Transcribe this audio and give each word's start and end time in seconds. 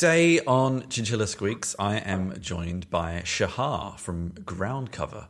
Today 0.00 0.40
on 0.46 0.88
Chinchilla 0.88 1.26
Squeaks, 1.26 1.76
I 1.78 1.96
am 1.98 2.40
joined 2.40 2.88
by 2.88 3.20
Shahar 3.22 3.98
from 3.98 4.30
Ground 4.46 4.92
Cover. 4.92 5.28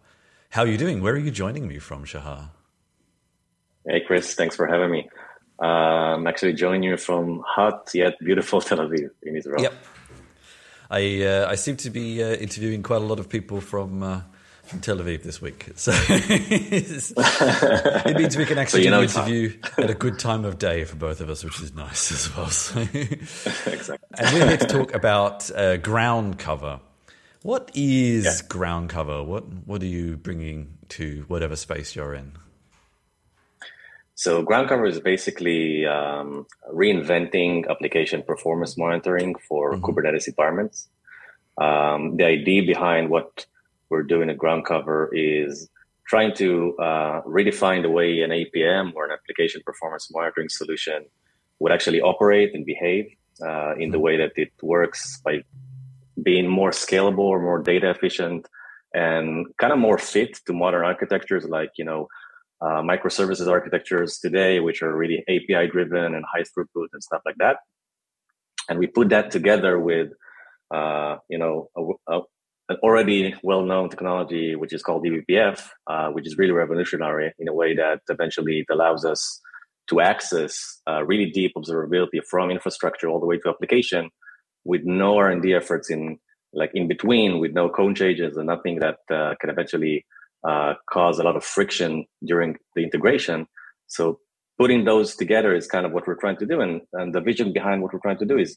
How 0.51 0.63
are 0.63 0.69
you 0.69 0.79
doing? 0.79 1.03
Where 1.03 1.15
are 1.15 1.19
you 1.19 1.33
joining 1.33 1.67
me 1.67 1.81
from, 1.81 2.05
Shahar? 2.05 2.51
Hey, 3.85 4.01
Chris. 4.07 4.37
Thanks 4.37 4.55
for 4.55 4.69
having 4.69 4.93
me. 4.93 5.11
Uh, 5.61 6.15
I'm 6.15 6.29
actually 6.29 6.53
joining 6.53 6.85
you 6.85 6.97
from 6.97 7.43
hot 7.45 7.91
yet 7.95 8.17
beautiful 8.21 8.61
Tel 8.69 8.79
Aviv 8.79 9.11
in 9.25 9.35
Israel. 9.35 9.61
Yep. 9.61 9.75
I 10.89 11.25
uh, 11.25 11.51
I 11.51 11.57
seem 11.57 11.77
to 11.79 11.91
be 11.91 12.23
uh, 12.23 12.35
interviewing 12.35 12.85
quite 12.85 13.03
a 13.03 13.05
lot 13.13 13.19
of 13.19 13.29
people 13.29 13.61
from 13.61 14.05
uh, 14.05 14.21
from 14.71 14.81
Tel 14.81 14.99
Aviv 14.99 15.25
this 15.25 15.43
week, 15.43 15.67
so 15.75 15.91
it 16.07 18.17
means 18.17 18.37
we 18.37 18.47
can 18.47 18.57
actually 18.57 18.85
so 18.85 18.91
do 18.91 18.97
the 18.97 19.03
interview 19.03 19.53
at 19.79 19.91
a 19.91 19.95
good 19.95 20.21
time 20.21 20.45
of 20.45 20.59
day 20.59 20.85
for 20.85 20.95
both 20.95 21.21
of 21.21 21.29
us, 21.29 21.43
which 21.43 21.61
is 21.61 21.75
nice 21.75 22.13
as 22.13 22.37
well. 22.37 22.49
So. 22.61 22.81
exactly. 22.81 23.99
And 24.19 24.35
we're 24.35 24.49
here 24.49 24.57
to 24.59 24.67
talk 24.67 24.95
about 24.95 25.51
uh, 25.51 25.79
ground 25.79 26.39
cover. 26.39 26.81
What 27.43 27.71
is 27.75 28.25
yeah. 28.25 28.47
ground 28.49 28.91
cover? 28.91 29.25
What 29.25 29.45
what 29.67 29.83
are 29.83 29.87
you 29.87 30.17
bringing 30.17 30.79
to 30.91 31.25
whatever 31.27 31.57
space 31.57 31.97
you're 31.97 32.15
in? 32.15 32.35
So 34.15 34.43
ground 34.43 34.69
cover 34.69 34.87
is 34.87 35.01
basically 35.01 35.87
um, 35.87 36.47
reinventing 36.73 37.69
application 37.69 38.23
performance 38.23 38.77
monitoring 38.77 39.35
for 39.49 39.73
mm-hmm. 39.73 39.85
Kubernetes 39.85 40.29
environments. 40.29 40.89
Um, 41.59 42.17
the 42.17 42.27
idea 42.27 42.63
behind 42.63 43.11
what 43.11 43.47
we're 43.91 44.03
doing 44.03 44.31
at 44.31 44.39
ground 44.39 44.65
cover 44.65 45.11
is 45.13 45.69
trying 46.07 46.35
to 46.35 46.77
uh, 46.79 47.23
redefine 47.23 47.83
the 47.83 47.91
way 47.91 48.21
an 48.21 48.31
APM 48.31 48.93
or 48.95 49.05
an 49.05 49.13
application 49.13 49.61
performance 49.65 50.11
monitoring 50.11 50.49
solution 50.49 51.05
would 51.59 51.73
actually 51.73 52.01
operate 52.01 52.55
and 52.55 52.65
behave 52.65 53.07
uh, 53.45 53.75
in 53.77 53.91
the 53.91 53.99
way 53.99 54.17
that 54.17 54.33
it 54.37 54.53
works 54.63 55.21
by 55.25 55.43
being 56.23 56.49
more 56.49 56.71
scalable 56.71 57.29
or 57.35 57.41
more 57.41 57.61
data 57.63 57.91
efficient 57.91 58.47
and 58.93 59.47
kind 59.59 59.73
of 59.73 59.79
more 59.79 59.99
fit 59.99 60.39
to 60.47 60.53
modern 60.53 60.85
architectures 60.85 61.45
like 61.45 61.71
you 61.77 61.85
know 61.85 62.09
uh, 62.61 62.83
microservices 62.83 63.49
architectures 63.49 64.19
today, 64.19 64.61
which 64.61 64.83
are 64.83 64.95
really 64.95 65.25
API 65.29 65.69
driven 65.69 66.15
and 66.15 66.25
high 66.33 66.43
throughput 66.43 66.89
and 66.93 67.03
stuff 67.03 67.23
like 67.25 67.37
that. 67.39 67.57
And 68.69 68.79
we 68.79 68.87
put 68.87 69.09
that 69.11 69.31
together 69.31 69.79
with, 69.79 70.13
uh, 70.71 71.17
you 71.29 71.39
know, 71.39 71.71
a, 71.77 72.15
a, 72.15 72.21
an 72.71 72.77
already 72.85 73.35
well-known 73.43 73.91
technology, 73.91 74.55
which 74.55 74.73
is 74.73 74.83
called 74.83 75.05
eBPF, 75.05 75.61
uh, 75.89 76.09
which 76.11 76.27
is 76.27 76.39
really 76.39 76.53
revolutionary 76.53 77.33
in 77.41 77.49
a 77.49 77.53
way 77.53 77.75
that 77.75 77.99
eventually 78.09 78.61
it 78.61 78.73
allows 78.73 79.05
us 79.05 79.41
to 79.89 80.01
access 80.01 80.81
uh, 80.89 81.03
really 81.05 81.29
deep 81.29 81.53
observability 81.59 82.21
from 82.31 82.49
infrastructure 82.49 83.09
all 83.09 83.19
the 83.19 83.27
way 83.27 83.39
to 83.39 83.49
application 83.49 84.09
with 84.65 84.83
no 84.85 85.17
R&D 85.17 85.53
efforts 85.53 85.91
in 85.91 86.19
like 86.53 86.71
in 86.75 86.87
between, 86.89 87.41
with 87.41 87.53
no 87.53 87.69
code 87.69 87.97
changes 87.97 88.37
and 88.37 88.47
nothing 88.47 88.79
that 88.81 88.99
uh, 89.13 89.35
can 89.41 89.51
eventually 89.51 90.05
uh, 90.49 90.75
cause 90.89 91.19
a 91.19 91.23
lot 91.23 91.37
of 91.37 91.45
friction 91.45 92.05
during 92.25 92.57
the 92.75 92.83
integration. 92.83 93.47
So 93.87 94.21
putting 94.59 94.85
those 94.85 95.17
together 95.17 95.55
is 95.55 95.67
kind 95.67 95.87
of 95.87 95.93
what 95.93 96.07
we're 96.07 96.17
trying 96.17 96.39
to 96.39 96.47
do. 96.47 96.61
And, 96.61 96.83
and 96.93 97.15
the 97.15 97.21
vision 97.21 97.53
behind 97.53 97.83
what 97.83 97.93
we're 97.93 98.01
trying 98.01 98.19
to 98.19 98.27
do 98.27 98.39
is 98.39 98.57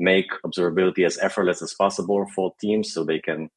make 0.00 0.30
observability 0.44 1.04
as 1.04 1.18
effortless 1.18 1.62
as 1.62 1.74
possible 1.74 2.26
for 2.34 2.52
teams 2.60 2.92
so 2.92 3.04
they 3.04 3.18
can 3.18 3.50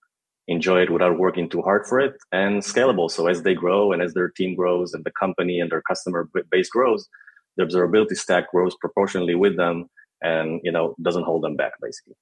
enjoy 0.48 0.82
it 0.82 0.92
without 0.92 1.18
working 1.18 1.50
too 1.50 1.62
hard 1.62 1.86
for 1.88 2.00
it 2.00 2.16
and 2.32 2.62
scalable. 2.62 3.10
So 3.10 3.28
as 3.28 3.44
they 3.44 3.54
grow 3.54 3.94
and 3.94 4.02
as 4.02 4.14
their 4.14 4.30
team 4.30 4.56
grows 4.56 4.94
and 4.94 5.04
the 5.04 5.12
company 5.12 5.60
and 5.60 5.72
their 5.72 5.82
customer 5.82 6.30
base 6.52 6.70
grows, 6.70 7.08
the 7.56 7.64
observability 7.64 8.18
stack 8.18 8.52
grows 8.52 8.76
proportionally 8.76 9.36
with 9.36 9.56
them 9.56 9.90
and, 10.22 10.60
you 10.64 10.72
know, 10.72 10.96
doesn't 11.02 11.24
hold 11.24 11.44
them 11.44 11.56
back 11.56 11.74
basically. 11.82 12.16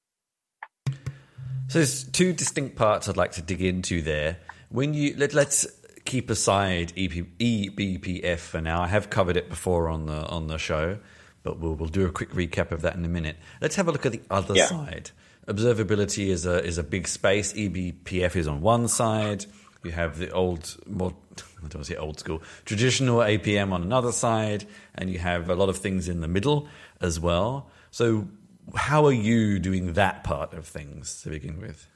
So 1.68 1.80
there's 1.80 2.04
two 2.04 2.34
distinct 2.34 2.76
parts 2.76 3.10
I'd 3.10 3.18
like 3.18 3.32
to 3.34 3.42
dig 3.42 3.62
into 3.62 4.02
there. 4.02 4.38
When 4.70 4.94
you 4.94 5.16
let, 5.18 5.34
let's 5.34 5.66
keep 6.06 6.30
aside 6.30 6.94
EP, 6.98 7.12
eBPF 7.12 8.40
for 8.40 8.62
now. 8.62 8.82
I 8.82 8.88
have 8.88 9.10
covered 9.10 9.38
it 9.38 9.50
before 9.50 9.88
on 9.88 10.06
the 10.06 10.26
on 10.28 10.48
the 10.48 10.58
show, 10.58 11.00
but 11.44 11.60
we'll 11.60 11.76
we'll 11.76 11.90
do 11.90 12.06
a 12.06 12.12
quick 12.12 12.32
recap 12.32 12.72
of 12.72 12.82
that 12.82 12.96
in 12.96 13.06
a 13.06 13.10
minute. 13.10 13.38
Let's 13.62 13.76
have 13.76 13.88
a 13.88 13.92
look 13.92 14.06
at 14.06 14.12
the 14.12 14.22
other 14.30 14.56
yeah. 14.56 14.68
side. 14.68 15.12
Observability 15.48 16.28
is 16.28 16.46
a 16.46 16.64
is 16.64 16.78
a 16.78 16.84
big 16.84 17.08
space. 17.08 17.54
eBPF 17.54 18.36
is 18.36 18.48
on 18.48 18.62
one 18.62 18.88
side. 18.88 19.46
You 19.84 19.92
have 19.92 20.20
the 20.20 20.30
old, 20.32 20.78
more, 20.88 21.10
I 21.32 21.62
don't 21.62 21.74
want 21.76 21.86
to 21.86 21.94
say 21.94 21.96
old 21.96 22.20
school, 22.20 22.44
traditional 22.66 23.18
APM 23.20 23.72
on 23.72 23.82
another 23.82 24.12
side, 24.12 24.68
and 24.94 25.10
you 25.10 25.18
have 25.18 25.50
a 25.50 25.56
lot 25.56 25.70
of 25.70 25.78
things 25.78 26.08
in 26.08 26.22
the 26.22 26.28
middle 26.28 26.68
as 27.00 27.20
well. 27.20 27.68
So, 27.90 28.28
how 28.76 29.06
are 29.06 29.12
you 29.12 29.58
doing 29.58 29.94
that 29.94 30.24
part 30.24 30.54
of 30.54 30.68
things 30.68 31.24
to 31.24 31.30
begin 31.30 31.60
with? 31.60 31.88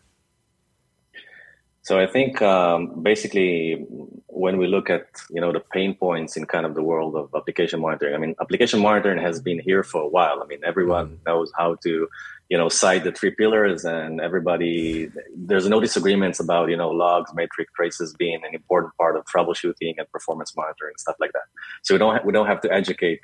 So 1.85 2.00
I 2.00 2.07
think 2.07 2.41
um, 2.41 3.03
basically 3.03 3.85
when 4.25 4.57
we 4.57 4.66
look 4.66 4.90
at 4.90 5.06
you 5.29 5.40
know 5.40 5.51
the 5.53 5.59
pain 5.59 5.94
points 5.94 6.35
in 6.35 6.46
kind 6.46 6.66
of 6.66 6.73
the 6.73 6.81
world 6.81 7.16
of 7.16 7.29
application 7.35 7.79
monitoring, 7.79 8.16
I 8.16 8.18
mean 8.18 8.35
application 8.41 8.79
monitoring 8.79 9.22
has 9.22 9.40
been 9.40 9.59
here 9.59 9.84
for 9.84 10.01
a 10.01 10.07
while. 10.07 10.41
I 10.41 10.47
mean 10.47 10.62
everyone 10.66 11.09
mm. 11.09 11.18
knows 11.28 11.51
how 11.56 11.75
to 11.84 12.07
you 12.50 12.57
know 12.57 12.69
cite 12.69 13.03
the 13.03 13.12
three 13.12 13.29
pillars, 13.29 13.85
and 13.85 14.19
everybody 14.19 15.12
there's 15.35 15.69
no 15.69 15.79
disagreements 15.79 16.40
about 16.40 16.69
you 16.72 16.78
know 16.81 16.90
logs, 16.90 17.31
metric 17.35 17.68
traces 17.75 18.16
being 18.16 18.41
an 18.44 18.56
important 18.56 18.91
part 18.97 19.16
of 19.16 19.24
troubleshooting 19.25 19.94
and 20.00 20.12
performance 20.12 20.56
monitoring 20.57 20.95
stuff 20.97 21.18
like 21.19 21.34
that. 21.34 21.47
So 21.84 21.94
we 21.94 22.00
don't 22.00 22.16
ha- 22.16 22.24
we 22.25 22.34
don't 22.34 22.47
have 22.47 22.62
to 22.62 22.74
educate 22.74 23.19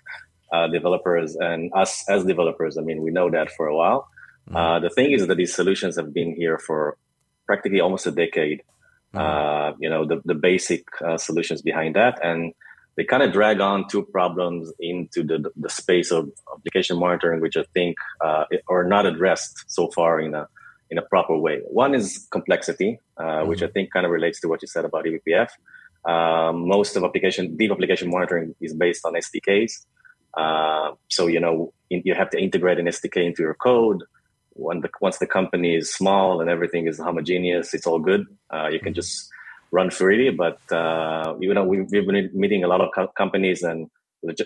uh, 0.54 0.68
developers 0.68 1.36
and 1.36 1.72
us 1.74 2.08
as 2.08 2.26
developers. 2.26 2.78
I 2.78 2.82
mean 2.82 3.02
we 3.02 3.10
know 3.10 3.28
that 3.32 3.50
for 3.58 3.66
a 3.66 3.76
while. 3.76 4.08
Mm. 4.52 4.56
Uh, 4.56 4.80
the 4.80 4.92
thing 4.92 5.14
is 5.14 5.26
that 5.26 5.38
these 5.38 5.56
solutions 5.56 5.96
have 5.96 6.14
been 6.14 6.36
here 6.36 6.60
for 6.60 6.96
practically 7.46 7.80
almost 7.80 8.08
a 8.08 8.12
decade. 8.12 8.62
Mm-hmm. 9.14 9.18
Uh, 9.18 9.76
you 9.80 9.90
know, 9.90 10.06
the, 10.06 10.22
the 10.24 10.36
basic 10.36 10.86
uh, 11.06 11.18
solutions 11.18 11.62
behind 11.62 11.96
that. 11.96 12.20
And 12.24 12.54
they 12.96 13.04
kind 13.04 13.24
of 13.24 13.32
drag 13.32 13.60
on 13.60 13.88
two 13.90 14.04
problems 14.04 14.72
into 14.80 15.24
the, 15.24 15.52
the 15.56 15.70
space 15.70 16.12
of 16.12 16.30
application 16.56 16.98
monitoring, 16.98 17.42
which 17.42 17.58
I 17.58 17.64
think 17.74 17.98
uh, 18.24 18.46
are 18.70 18.84
not 18.84 19.06
addressed 19.06 19.66
so 19.68 19.90
far 19.90 20.20
in 20.20 20.34
a, 20.34 20.48
in 20.90 20.98
a 20.98 21.02
proper 21.02 21.38
way. 21.38 21.60
One 21.66 21.96
is 21.96 22.28
complexity, 22.32 23.00
uh, 23.18 23.24
mm-hmm. 23.24 23.50
which 23.50 23.64
I 23.64 23.68
think 23.68 23.92
kind 23.92 24.06
of 24.06 24.12
relates 24.12 24.40
to 24.42 24.48
what 24.48 24.62
you 24.62 24.68
said 24.68 24.86
about 24.86 25.06
eBPF. 25.06 25.50
Um, 26.04 26.68
most 26.68 26.96
of 26.96 27.04
application, 27.04 27.56
deep 27.56 27.72
application 27.72 28.10
monitoring 28.10 28.56
is 28.60 28.74
based 28.74 29.06
on 29.06 29.14
SDKs. 29.14 29.86
Uh, 30.36 30.92
so, 31.10 31.28
you 31.28 31.40
know, 31.40 31.74
in, 31.90 32.02
you 32.06 32.16
have 32.16 32.30
to 32.32 32.40
integrate 32.40 32.80
an 32.80 32.88
SDK 32.88 33.26
into 33.26 33.44
your 33.44 33.54
code 33.54 34.04
when 34.62 34.82
the, 34.82 34.90
once 35.02 35.18
the 35.18 35.28
company 35.28 35.76
is 35.76 35.94
small 35.94 36.42
and 36.42 36.50
everything 36.50 36.88
is 36.88 37.00
homogeneous, 37.00 37.74
it's 37.74 37.88
all 37.88 38.00
good. 38.00 38.26
Uh, 38.54 38.68
you 38.68 38.80
can 38.80 38.94
just 38.94 39.30
run 39.72 39.90
freely. 39.90 40.30
But 40.30 40.60
uh, 40.72 41.36
you 41.40 41.54
know, 41.54 41.64
we've, 41.64 41.90
we've, 41.92 42.06
been 42.06 42.30
meeting 42.34 42.64
a 42.64 42.68
lot 42.68 42.82
of 42.82 42.90
co- 42.94 43.12
companies, 43.18 43.64
and 43.64 43.88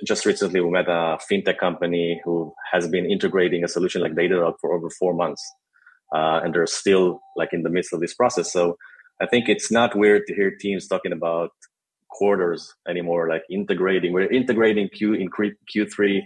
just 0.04 0.26
recently 0.26 0.62
we 0.62 0.70
met 0.70 0.88
a 0.88 1.18
fintech 1.30 1.58
company 1.58 2.22
who 2.24 2.54
has 2.72 2.88
been 2.88 3.10
integrating 3.10 3.64
a 3.64 3.68
solution 3.68 4.02
like 4.02 4.14
Datadog 4.14 4.56
for 4.62 4.74
over 4.74 4.90
four 4.90 5.14
months, 5.14 5.44
uh, 6.16 6.40
and 6.44 6.54
they're 6.54 6.68
still 6.68 7.20
like 7.36 7.50
in 7.52 7.64
the 7.64 7.70
midst 7.70 7.94
of 7.94 8.00
this 8.00 8.14
process. 8.14 8.52
So 8.52 8.78
I 9.22 9.26
think 9.26 9.50
it's 9.50 9.72
not 9.72 9.98
weird 9.98 10.24
to 10.28 10.36
hear 10.36 10.52
teams 10.52 10.88
talking 10.88 11.12
about 11.12 11.52
quarters 12.10 12.74
anymore, 12.88 13.28
like 13.28 13.44
integrating. 13.50 14.14
We're 14.14 14.32
integrating 14.32 14.90
Q 14.90 15.14
in 15.14 15.30
Q3 15.30 16.22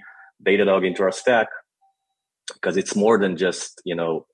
Datadog 0.45 0.85
into 0.85 1.03
our 1.03 1.11
stack 1.11 1.47
because 2.62 2.78
it's 2.78 2.96
more 2.96 3.18
than 3.18 3.38
just 3.38 3.81
you 3.86 3.96
know 3.96 4.25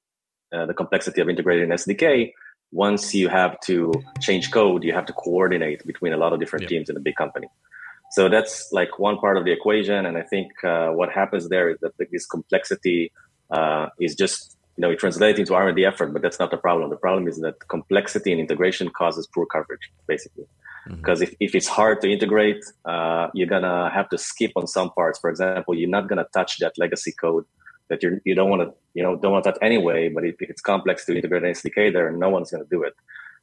uh, 0.54 0.66
the 0.66 0.74
complexity 0.74 1.22
of 1.22 1.30
integrating 1.30 1.72
an 1.72 1.78
SDK. 1.78 2.32
Once 2.72 3.14
you 3.14 3.30
have 3.30 3.60
to 3.62 3.94
change 4.22 4.52
code, 4.52 4.84
you 4.84 4.94
have 4.94 5.06
to 5.06 5.14
coordinate 5.14 5.86
between 5.86 6.14
a 6.14 6.18
lot 6.18 6.34
of 6.34 6.40
different 6.40 6.68
teams 6.68 6.90
in 6.90 6.98
a 6.98 7.00
big 7.00 7.16
company. 7.16 7.48
So 8.12 8.28
that's 8.30 8.70
like 8.72 9.00
one 9.00 9.18
part 9.18 9.38
of 9.38 9.46
the 9.46 9.52
equation, 9.52 10.06
and 10.06 10.18
I 10.18 10.24
think 10.24 10.52
uh, 10.64 10.90
what 10.90 11.12
happens 11.12 11.50
there 11.50 11.70
is 11.70 11.78
that 11.82 11.94
this 12.12 12.26
complexity 12.26 13.12
uh, 13.50 13.88
is 14.00 14.16
just 14.16 14.58
you 14.78 14.82
know 14.82 14.92
it 14.92 15.00
translates 15.00 15.40
into 15.40 15.54
R 15.54 15.68
and 15.68 15.76
D 15.76 15.86
effort, 15.86 16.14
but 16.14 16.22
that's 16.22 16.40
not 16.40 16.52
the 16.52 16.58
problem. 16.58 16.90
The 16.90 16.98
problem 16.98 17.28
is 17.28 17.40
that 17.40 17.68
complexity 17.68 18.32
and 18.32 18.42
integration 18.42 18.90
causes 18.90 19.28
poor 19.34 19.46
coverage, 19.46 19.92
basically. 20.08 20.46
Because 20.88 21.20
mm-hmm. 21.20 21.34
if, 21.40 21.50
if 21.50 21.56
it's 21.56 21.68
hard 21.68 22.00
to 22.02 22.12
integrate, 22.12 22.64
uh, 22.86 23.28
you're 23.34 23.48
gonna 23.48 23.90
have 23.90 24.08
to 24.10 24.20
skip 24.20 24.52
on 24.56 24.68
some 24.68 24.92
parts. 24.92 25.18
For 25.18 25.32
example, 25.32 25.74
you're 25.74 25.90
not 25.90 26.08
gonna 26.08 26.28
touch 26.32 26.60
that 26.60 26.74
legacy 26.78 27.12
code 27.12 27.46
that 27.90 28.02
you're, 28.02 28.20
you 28.26 28.36
don't 28.36 28.50
want 28.50 28.62
to 28.64 28.74
you 28.94 29.04
know 29.04 29.16
don't 29.16 29.32
want 29.32 29.46
that 29.46 29.58
anyway. 29.62 30.10
But 30.10 30.24
it's 30.26 30.62
complex 30.62 31.06
to 31.06 31.16
integrate 31.16 31.44
an 31.44 31.52
SDK 31.52 31.94
there, 31.94 32.08
and 32.08 32.20
no 32.20 32.30
one's 32.30 32.52
going 32.52 32.64
to 32.64 32.70
do 32.70 32.84
it. 32.84 32.94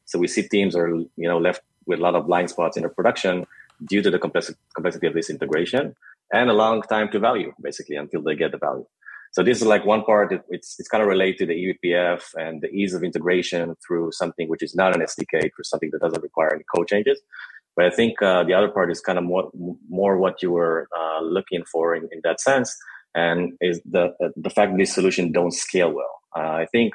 So 0.04 0.18
we 0.18 0.28
see 0.28 0.42
teams 0.42 0.74
are 0.76 0.88
you 0.88 1.10
know 1.16 1.38
left 1.38 1.62
with 1.86 1.98
a 1.98 2.02
lot 2.02 2.14
of 2.14 2.26
blind 2.26 2.50
spots 2.50 2.76
in 2.76 2.82
their 2.82 2.90
production 2.90 3.46
due 3.88 4.02
to 4.02 4.10
the 4.10 4.18
complexity 4.18 5.06
of 5.06 5.14
this 5.14 5.28
integration 5.28 5.94
and 6.32 6.48
a 6.48 6.52
long 6.52 6.82
time 6.82 7.10
to 7.10 7.18
value 7.18 7.52
basically 7.60 7.96
until 7.96 8.22
they 8.22 8.36
get 8.36 8.52
the 8.52 8.58
value. 8.58 8.86
So 9.32 9.42
this 9.42 9.62
is 9.62 9.66
like 9.66 9.86
one 9.86 10.04
part. 10.04 10.30
It, 10.32 10.42
it's 10.50 10.78
it's 10.78 10.88
kind 10.88 11.02
of 11.02 11.08
related 11.08 11.38
to 11.38 11.46
the 11.46 11.56
eBPF 11.64 12.22
and 12.34 12.60
the 12.60 12.68
ease 12.68 12.92
of 12.92 13.02
integration 13.02 13.74
through 13.84 14.12
something 14.12 14.48
which 14.48 14.62
is 14.62 14.74
not 14.74 14.94
an 14.94 15.02
SDK, 15.02 15.50
for 15.56 15.64
something 15.64 15.90
that 15.92 16.02
doesn't 16.02 16.22
require 16.22 16.54
any 16.54 16.64
code 16.74 16.88
changes. 16.88 17.18
But 17.74 17.86
I 17.86 17.90
think 17.90 18.20
uh, 18.20 18.44
the 18.44 18.52
other 18.52 18.68
part 18.68 18.90
is 18.90 19.00
kind 19.00 19.18
of 19.18 19.24
more 19.24 19.50
more 19.88 20.18
what 20.18 20.42
you 20.42 20.50
were 20.50 20.86
uh, 20.96 21.22
looking 21.22 21.64
for 21.64 21.96
in, 21.96 22.08
in 22.12 22.20
that 22.24 22.42
sense, 22.42 22.76
and 23.14 23.52
is 23.60 23.80
the 23.84 24.14
the 24.36 24.50
fact 24.50 24.76
these 24.76 24.94
solutions 24.94 25.32
don't 25.32 25.52
scale 25.52 25.92
well. 25.92 26.20
Uh, 26.36 26.56
I 26.62 26.66
think 26.72 26.94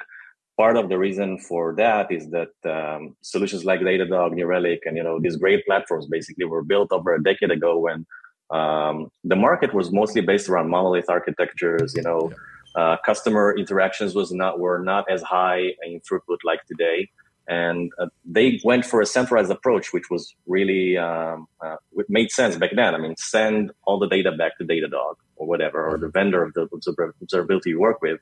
part 0.56 0.76
of 0.76 0.88
the 0.88 0.98
reason 0.98 1.38
for 1.38 1.74
that 1.76 2.10
is 2.10 2.28
that 2.30 2.50
um, 2.64 3.16
solutions 3.22 3.64
like 3.64 3.80
Datadog, 3.80 4.32
New 4.32 4.46
Relic, 4.46 4.82
and 4.84 4.96
you 4.96 5.02
know 5.02 5.20
these 5.20 5.36
great 5.36 5.64
platforms 5.64 6.06
basically 6.06 6.44
were 6.44 6.62
built 6.62 6.92
over 6.92 7.14
a 7.14 7.22
decade 7.22 7.50
ago 7.50 7.78
when 7.78 8.06
um, 8.50 9.08
the 9.24 9.36
market 9.36 9.72
was 9.72 9.92
mostly 9.92 10.20
based 10.20 10.48
around 10.48 10.68
monolith 10.68 11.08
architectures. 11.08 11.94
You 11.94 12.02
know, 12.02 12.32
uh, 12.74 12.96
customer 13.06 13.56
interactions 13.56 14.14
was 14.14 14.32
not 14.32 14.58
were 14.58 14.80
not 14.80 15.10
as 15.10 15.22
high 15.22 15.74
in 15.84 16.00
throughput 16.00 16.38
like 16.42 16.64
today, 16.66 17.08
and 17.46 17.92
uh, 18.00 18.06
they 18.24 18.60
went 18.64 18.84
for 18.84 19.00
a 19.00 19.06
centralized 19.06 19.52
approach, 19.52 19.92
which 19.92 20.10
was 20.10 20.34
really 20.46 20.96
um, 20.96 21.46
uh, 21.64 21.76
made 22.08 22.32
sense 22.32 22.56
back 22.56 22.70
then. 22.74 22.96
I 22.96 22.98
mean, 22.98 23.14
send 23.16 23.70
all 23.84 24.00
the 24.00 24.08
data 24.08 24.32
back 24.32 24.58
to 24.58 24.64
Datadog 24.64 25.14
or 25.38 25.46
whatever, 25.46 25.86
or 25.86 25.98
the 25.98 26.08
vendor 26.08 26.42
of 26.42 26.54
the 26.54 26.66
observability 26.68 27.66
you 27.66 27.80
work 27.80 28.02
with. 28.02 28.20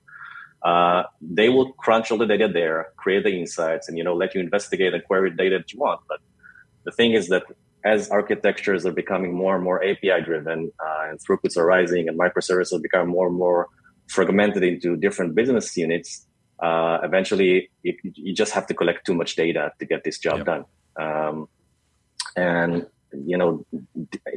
Uh, 0.62 1.04
they 1.20 1.48
will 1.48 1.72
crunch 1.74 2.10
all 2.10 2.18
the 2.18 2.26
data 2.26 2.48
there, 2.48 2.88
create 2.96 3.24
the 3.24 3.30
insights, 3.30 3.88
and 3.88 3.98
you 3.98 4.04
know 4.04 4.14
let 4.14 4.34
you 4.34 4.40
investigate 4.40 4.94
and 4.94 5.04
query 5.04 5.30
the 5.30 5.36
data 5.36 5.58
that 5.58 5.72
you 5.72 5.78
want. 5.78 6.00
But 6.08 6.20
the 6.84 6.92
thing 6.92 7.12
is 7.12 7.28
that 7.28 7.44
as 7.84 8.10
architectures 8.10 8.84
are 8.84 8.92
becoming 8.92 9.32
more 9.32 9.54
and 9.54 9.62
more 9.62 9.82
API 9.84 10.20
driven 10.24 10.72
uh, 10.84 11.08
and 11.08 11.20
throughputs 11.20 11.56
are 11.56 11.64
rising 11.64 12.08
and 12.08 12.18
microservices 12.18 12.82
become 12.82 13.08
more 13.08 13.28
and 13.28 13.36
more 13.36 13.68
fragmented 14.08 14.64
into 14.64 14.96
different 14.96 15.34
business 15.34 15.76
units, 15.76 16.26
uh, 16.60 16.98
eventually 17.02 17.70
you, 17.82 17.94
you, 18.02 18.34
just 18.34 18.52
have 18.52 18.66
to 18.66 18.74
collect 18.74 19.06
too 19.06 19.14
much 19.14 19.36
data 19.36 19.72
to 19.78 19.84
get 19.84 20.02
this 20.04 20.18
job 20.18 20.38
yep. 20.38 20.46
done. 20.46 20.64
Um, 20.98 21.48
and 22.36 22.86
you 23.24 23.36
know, 23.36 23.64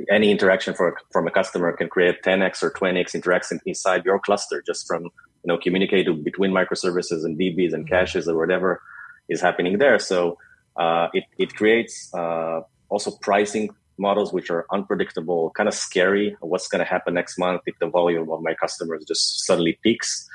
any 0.09 0.31
interaction 0.31 0.73
for, 0.73 0.97
from 1.11 1.27
a 1.27 1.31
customer 1.31 1.71
can 1.71 1.89
create 1.89 2.21
10x 2.23 2.63
or 2.63 2.71
20x 2.71 3.15
interaction 3.15 3.59
inside 3.65 4.05
your 4.05 4.19
cluster 4.19 4.63
just 4.65 4.87
from 4.87 5.03
you 5.03 5.47
know 5.47 5.57
communicating 5.57 6.23
between 6.23 6.51
microservices 6.51 7.23
and 7.25 7.39
DBs 7.39 7.73
and 7.73 7.87
caches 7.87 8.27
or 8.27 8.37
whatever 8.37 8.81
is 9.29 9.41
happening 9.41 9.77
there. 9.77 9.99
So 9.99 10.37
uh, 10.77 11.07
it 11.13 11.25
it 11.37 11.55
creates 11.55 12.13
uh, 12.13 12.61
also 12.89 13.11
pricing 13.21 13.69
models 13.97 14.31
which 14.31 14.49
are 14.49 14.65
unpredictable, 14.71 15.51
kind 15.51 15.67
of 15.67 15.75
scary. 15.75 16.35
What's 16.39 16.67
going 16.67 16.79
to 16.79 16.89
happen 16.89 17.13
next 17.13 17.37
month 17.37 17.61
if 17.65 17.77
the 17.79 17.87
volume 17.87 18.31
of 18.31 18.41
my 18.41 18.53
customers 18.53 19.03
just 19.05 19.45
suddenly 19.45 19.77
peaks? 19.83 20.27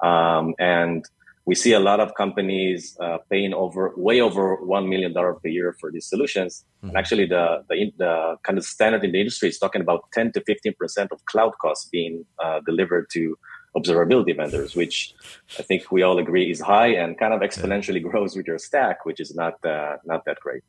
Um, 0.00 0.54
and 0.58 1.04
we 1.44 1.54
see 1.54 1.72
a 1.72 1.80
lot 1.80 1.98
of 1.98 2.14
companies 2.14 2.96
uh, 3.00 3.18
paying 3.28 3.52
over 3.52 3.92
way 3.96 4.20
over 4.20 4.56
one 4.56 4.88
million 4.88 5.12
dollar 5.12 5.34
per 5.34 5.48
year 5.48 5.76
for 5.80 5.90
these 5.90 6.06
solutions. 6.08 6.64
Mm-hmm. 6.78 6.88
And 6.88 6.96
actually, 6.96 7.26
the, 7.26 7.64
the, 7.68 7.92
the 7.98 8.36
kind 8.44 8.58
of 8.58 8.64
standard 8.64 9.04
in 9.04 9.12
the 9.12 9.18
industry 9.20 9.48
is 9.48 9.58
talking 9.58 9.80
about 9.80 10.04
ten 10.12 10.32
to 10.32 10.40
fifteen 10.42 10.74
percent 10.78 11.10
of 11.10 11.24
cloud 11.26 11.52
costs 11.60 11.88
being 11.90 12.24
uh, 12.42 12.60
delivered 12.64 13.06
to 13.12 13.36
observability 13.76 14.36
vendors, 14.36 14.76
which 14.76 15.14
I 15.58 15.62
think 15.62 15.90
we 15.90 16.02
all 16.02 16.18
agree 16.18 16.50
is 16.50 16.60
high 16.60 16.88
and 16.88 17.18
kind 17.18 17.32
of 17.34 17.40
exponentially 17.40 18.02
grows 18.10 18.36
with 18.36 18.46
your 18.46 18.58
stack, 18.58 19.04
which 19.04 19.20
is 19.20 19.34
not 19.34 19.54
uh, 19.64 19.96
not 20.04 20.24
that 20.26 20.38
great. 20.40 20.62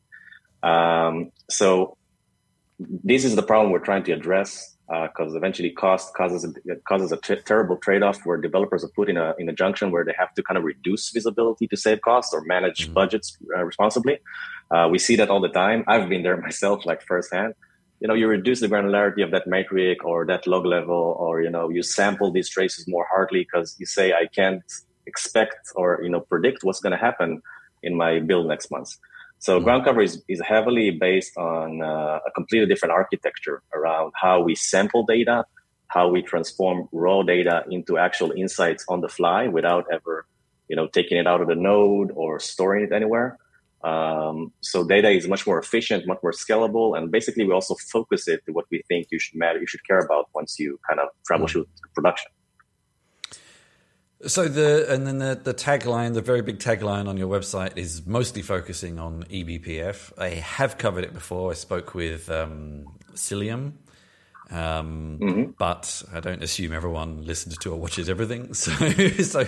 Um, 0.64 1.32
so 1.50 1.98
this 2.80 3.26
is 3.26 3.36
the 3.36 3.44
problem 3.44 3.72
we're 3.72 3.80
trying 3.80 4.04
to 4.04 4.12
address 4.14 4.73
because 4.88 5.34
uh, 5.34 5.38
eventually 5.38 5.70
cost 5.70 6.14
causes 6.14 6.44
a, 6.44 6.76
causes 6.88 7.12
a 7.12 7.18
t- 7.18 7.42
terrible 7.46 7.78
trade-off 7.78 8.26
where 8.26 8.38
developers 8.38 8.84
are 8.84 8.90
put 8.90 9.10
in 9.10 9.18
a 9.18 9.34
in 9.40 9.48
a 9.48 9.54
junction 9.54 9.92
where 9.92 10.04
they 10.04 10.14
have 10.18 10.34
to 10.34 10.44
kind 10.44 10.58
of 10.58 10.64
reduce 10.64 11.10
visibility 11.12 11.68
to 11.68 11.78
save 11.78 12.02
costs 12.02 12.34
or 12.34 12.42
manage 12.46 12.86
mm-hmm. 12.86 12.94
budgets 12.94 13.38
uh, 13.56 13.64
responsibly. 13.64 14.20
Uh, 14.72 14.88
we 14.92 15.00
see 15.00 15.16
that 15.16 15.30
all 15.30 15.40
the 15.40 15.50
time. 15.50 15.84
I've 15.88 16.10
been 16.10 16.24
there 16.24 16.38
myself, 16.48 16.86
like 16.86 17.02
firsthand. 17.02 17.54
You 18.02 18.10
know, 18.10 18.14
you 18.14 18.28
reduce 18.28 18.60
the 18.60 18.68
granularity 18.68 19.24
of 19.24 19.32
that 19.32 19.48
metric 19.48 20.04
or 20.04 20.26
that 20.26 20.46
log 20.46 20.66
level, 20.66 21.16
or 21.18 21.42
you 21.42 21.50
know, 21.50 21.70
you 21.70 21.82
sample 21.82 22.32
these 22.32 22.50
traces 22.50 22.86
more 22.88 23.08
hardly 23.10 23.44
because 23.44 23.78
you 23.80 23.86
say 23.86 24.12
I 24.12 24.28
can't 24.28 24.64
expect 25.06 25.72
or 25.76 26.00
you 26.04 26.10
know 26.10 26.20
predict 26.20 26.64
what's 26.64 26.82
going 26.82 26.92
to 26.92 26.98
happen 26.98 27.42
in 27.84 27.96
my 27.96 28.20
build 28.20 28.48
next 28.48 28.70
month. 28.72 28.98
So 29.44 29.58
mm-hmm. 29.58 29.66
ground 29.66 29.84
cover 29.84 30.02
is, 30.02 30.24
is 30.30 30.42
heavily 30.42 30.90
based 30.92 31.36
on 31.36 31.82
uh, 31.82 32.20
a 32.26 32.32
completely 32.34 32.66
different 32.66 32.94
architecture 32.94 33.62
around 33.74 34.14
how 34.16 34.42
we 34.42 34.56
sample 34.56 35.06
data, 35.06 35.44
how 35.88 36.08
we 36.08 36.22
transform 36.22 36.88
raw 36.94 37.24
data 37.24 37.66
into 37.70 37.98
actual 37.98 38.32
insights 38.32 38.86
on 38.88 39.02
the 39.02 39.10
fly 39.10 39.48
without 39.48 39.86
ever, 39.92 40.26
you 40.70 40.78
know, 40.78 40.88
taking 40.88 41.18
it 41.18 41.28
out 41.28 41.42
of 41.42 41.50
the 41.50 41.56
node 41.56 42.12
or 42.16 42.40
storing 42.40 42.86
it 42.86 42.94
anywhere. 42.94 43.38
Um, 43.84 44.54
so 44.62 44.88
data 44.88 45.10
is 45.10 45.28
much 45.28 45.46
more 45.46 45.60
efficient, 45.60 46.08
much 46.08 46.20
more 46.24 46.32
scalable, 46.32 46.98
and 46.98 47.12
basically 47.12 47.44
we 47.44 47.52
also 47.52 47.76
focus 47.92 48.30
it 48.30 48.46
to 48.46 48.54
what 48.54 48.64
we 48.72 48.82
think 48.88 49.08
you 49.12 49.20
should 49.20 49.38
matter, 49.38 49.60
you 49.60 49.68
should 49.68 49.86
care 49.86 50.00
about 50.00 50.30
once 50.34 50.58
you 50.58 50.80
kind 50.88 51.02
of 51.02 51.10
troubleshoot 51.30 51.68
mm-hmm. 51.68 51.94
production. 51.94 52.32
So 54.28 54.48
the 54.48 54.92
and 54.92 55.06
then 55.06 55.18
the, 55.18 55.40
the 55.42 55.54
tagline, 55.54 56.14
the 56.14 56.22
very 56.22 56.42
big 56.42 56.60
tagline 56.60 57.08
on 57.08 57.18
your 57.18 57.28
website 57.28 57.78
is 57.78 58.06
mostly 58.06 58.42
focusing 58.42 59.00
on 59.00 59.24
eBPF. 59.24 60.18
I 60.18 60.30
have 60.30 60.78
covered 60.78 61.04
it 61.04 61.14
before. 61.14 61.52
I 61.52 61.56
spoke 61.56 61.94
with 61.94 62.30
um, 62.30 62.86
Cilium, 63.16 63.74
um, 64.50 65.20
mm-hmm. 65.22 65.52
but 65.58 66.04
I 66.14 66.22
don't 66.22 66.42
assume 66.42 66.74
everyone 66.74 67.26
listens 67.26 67.58
to 67.60 67.72
or 67.72 67.80
watches 67.80 68.10
everything. 68.10 68.54
So, 68.54 68.72
so 68.72 69.40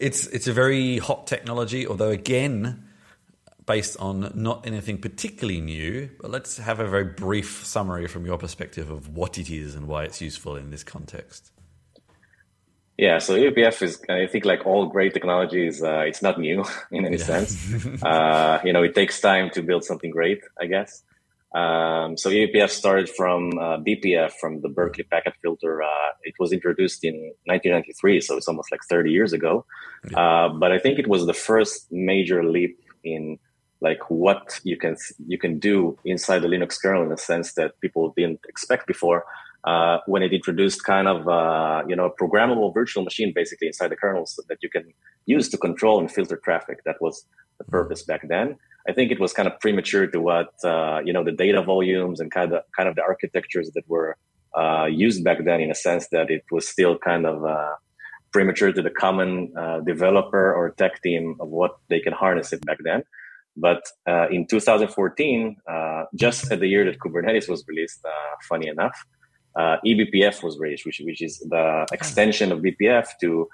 it's 0.00 0.26
it's 0.26 0.46
a 0.46 0.52
very 0.52 0.98
hot 0.98 1.26
technology. 1.26 1.86
Although 1.86 2.10
again, 2.10 2.84
based 3.66 3.96
on 3.98 4.32
not 4.34 4.66
anything 4.66 4.98
particularly 4.98 5.60
new. 5.60 6.10
But 6.20 6.30
let's 6.30 6.58
have 6.58 6.80
a 6.80 6.86
very 6.86 7.04
brief 7.04 7.64
summary 7.64 8.08
from 8.08 8.26
your 8.26 8.38
perspective 8.38 8.90
of 8.90 9.16
what 9.16 9.38
it 9.38 9.50
is 9.50 9.74
and 9.74 9.86
why 9.86 10.04
it's 10.04 10.20
useful 10.20 10.56
in 10.56 10.70
this 10.70 10.84
context. 10.84 11.51
Yeah, 13.02 13.18
so 13.18 13.34
eBPF 13.34 13.82
is, 13.82 14.00
I 14.08 14.28
think, 14.28 14.44
like 14.44 14.64
all 14.64 14.86
great 14.86 15.12
technologies, 15.12 15.82
uh, 15.82 16.04
it's 16.06 16.22
not 16.22 16.38
new 16.38 16.64
in 16.92 17.04
any 17.04 17.16
yeah. 17.16 17.24
sense. 17.24 17.50
uh, 18.04 18.60
you 18.64 18.72
know, 18.72 18.84
it 18.84 18.94
takes 18.94 19.20
time 19.20 19.50
to 19.54 19.60
build 19.60 19.82
something 19.82 20.12
great, 20.12 20.40
I 20.60 20.66
guess. 20.66 21.02
Um, 21.52 22.16
so 22.16 22.30
eBPF 22.30 22.70
started 22.70 23.08
from 23.10 23.58
uh, 23.58 23.78
BPF, 23.78 24.34
from 24.40 24.60
the 24.60 24.68
Berkeley 24.68 25.02
packet 25.02 25.34
filter. 25.42 25.82
Uh, 25.82 26.10
it 26.22 26.34
was 26.38 26.52
introduced 26.52 27.02
in 27.02 27.14
1993, 27.46 28.20
so 28.20 28.36
it's 28.36 28.46
almost 28.46 28.70
like 28.70 28.82
30 28.88 29.10
years 29.10 29.32
ago. 29.32 29.66
Yeah. 30.08 30.20
Uh, 30.20 30.48
but 30.50 30.70
I 30.70 30.78
think 30.78 31.00
it 31.00 31.08
was 31.08 31.26
the 31.26 31.34
first 31.34 31.90
major 31.90 32.44
leap 32.44 32.78
in 33.02 33.40
like 33.80 34.08
what 34.10 34.60
you 34.62 34.76
can 34.76 34.96
you 35.26 35.38
can 35.38 35.58
do 35.58 35.98
inside 36.04 36.38
the 36.38 36.46
Linux 36.46 36.80
kernel 36.80 37.02
in 37.02 37.10
a 37.10 37.18
sense 37.18 37.54
that 37.54 37.80
people 37.80 38.14
didn't 38.16 38.38
expect 38.48 38.86
before 38.86 39.24
uh, 39.64 39.98
when 40.06 40.22
it 40.22 40.32
introduced 40.32 40.84
kind 40.84 41.06
of 41.06 41.28
uh, 41.28 41.82
you 41.88 41.94
know 41.94 42.06
a 42.06 42.14
programmable 42.22 42.74
virtual 42.74 43.04
machine 43.04 43.32
basically 43.34 43.68
inside 43.68 43.88
the 43.88 43.96
kernel 43.96 44.26
so 44.26 44.42
that 44.48 44.58
you 44.62 44.68
can 44.68 44.92
use 45.26 45.48
to 45.50 45.56
control 45.56 46.00
and 46.00 46.10
filter 46.10 46.36
traffic. 46.36 46.82
That 46.84 46.96
was 47.00 47.24
the 47.58 47.64
mm-hmm. 47.64 47.70
purpose 47.70 48.02
back 48.02 48.26
then. 48.28 48.56
I 48.88 48.92
think 48.92 49.12
it 49.12 49.20
was 49.20 49.32
kind 49.32 49.46
of 49.46 49.60
premature 49.60 50.06
to 50.08 50.20
what 50.20 50.52
uh, 50.64 51.00
you 51.04 51.12
know 51.12 51.22
the 51.22 51.32
data 51.32 51.62
volumes 51.62 52.18
and 52.18 52.30
kind 52.30 52.52
of 52.52 52.62
kind 52.76 52.88
of 52.88 52.96
the 52.96 53.02
architectures 53.02 53.70
that 53.74 53.88
were 53.88 54.16
uh, 54.56 54.86
used 54.86 55.22
back 55.22 55.44
then 55.44 55.60
in 55.60 55.70
a 55.70 55.74
sense 55.74 56.08
that 56.08 56.30
it 56.30 56.44
was 56.50 56.66
still 56.68 56.98
kind 56.98 57.24
of 57.24 57.44
uh, 57.44 57.74
premature 58.32 58.72
to 58.72 58.82
the 58.82 58.90
common 58.90 59.52
uh, 59.56 59.80
developer 59.80 60.52
or 60.52 60.70
tech 60.70 61.00
team 61.02 61.36
of 61.38 61.48
what 61.48 61.76
they 61.88 62.00
can 62.00 62.12
harness 62.12 62.52
it 62.52 62.64
back 62.66 62.78
then. 62.82 63.04
But 63.56 63.82
in 64.30 64.46
2014, 64.46 65.56
just 66.14 66.50
at 66.50 66.60
the 66.60 66.66
year 66.66 66.86
that 66.86 66.98
Kubernetes 67.00 67.50
was 67.50 67.62
released, 67.68 68.00
funny 68.48 68.66
enough, 68.66 68.96
uh, 69.54 69.76
eBPF 69.84 70.42
was 70.42 70.58
raised, 70.58 70.86
which, 70.86 71.00
which 71.04 71.22
is 71.22 71.38
the 71.38 71.86
extension 71.92 72.52
of 72.52 72.60
BPF 72.60 73.08
to 73.20 73.48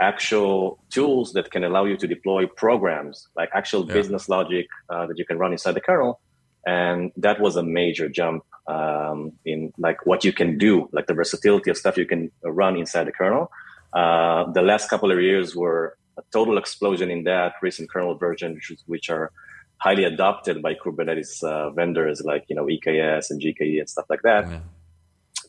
actual 0.00 0.78
tools 0.90 1.32
that 1.34 1.50
can 1.50 1.64
allow 1.64 1.84
you 1.84 1.96
to 1.96 2.06
deploy 2.06 2.46
programs, 2.46 3.28
like 3.36 3.50
actual 3.54 3.86
yeah. 3.86 3.94
business 3.94 4.28
logic 4.28 4.66
uh, 4.90 5.06
that 5.06 5.18
you 5.18 5.24
can 5.24 5.38
run 5.38 5.52
inside 5.52 5.72
the 5.72 5.80
kernel. 5.80 6.20
And 6.66 7.12
that 7.16 7.40
was 7.40 7.56
a 7.56 7.62
major 7.62 8.08
jump 8.08 8.44
um, 8.66 9.32
in 9.44 9.72
like 9.78 10.04
what 10.06 10.24
you 10.24 10.32
can 10.32 10.58
do, 10.58 10.88
like 10.92 11.06
the 11.06 11.14
versatility 11.14 11.70
of 11.70 11.76
stuff 11.76 11.96
you 11.96 12.06
can 12.06 12.30
run 12.42 12.76
inside 12.76 13.06
the 13.06 13.12
kernel. 13.12 13.50
Uh, 13.92 14.50
the 14.52 14.62
last 14.62 14.88
couple 14.88 15.12
of 15.12 15.20
years 15.20 15.54
were 15.54 15.96
a 16.18 16.22
total 16.32 16.58
explosion 16.58 17.10
in 17.10 17.24
that 17.24 17.54
recent 17.62 17.90
kernel 17.90 18.16
version, 18.16 18.54
which, 18.54 18.72
which 18.86 19.10
are 19.10 19.30
highly 19.78 20.04
adopted 20.04 20.62
by 20.62 20.74
Kubernetes 20.74 21.44
uh, 21.44 21.70
vendors 21.70 22.22
like 22.24 22.44
you 22.48 22.56
know 22.56 22.64
EKS 22.64 23.30
and 23.30 23.40
GKE 23.42 23.78
and 23.80 23.88
stuff 23.88 24.06
like 24.08 24.22
that. 24.22 24.48
Yeah 24.48 24.60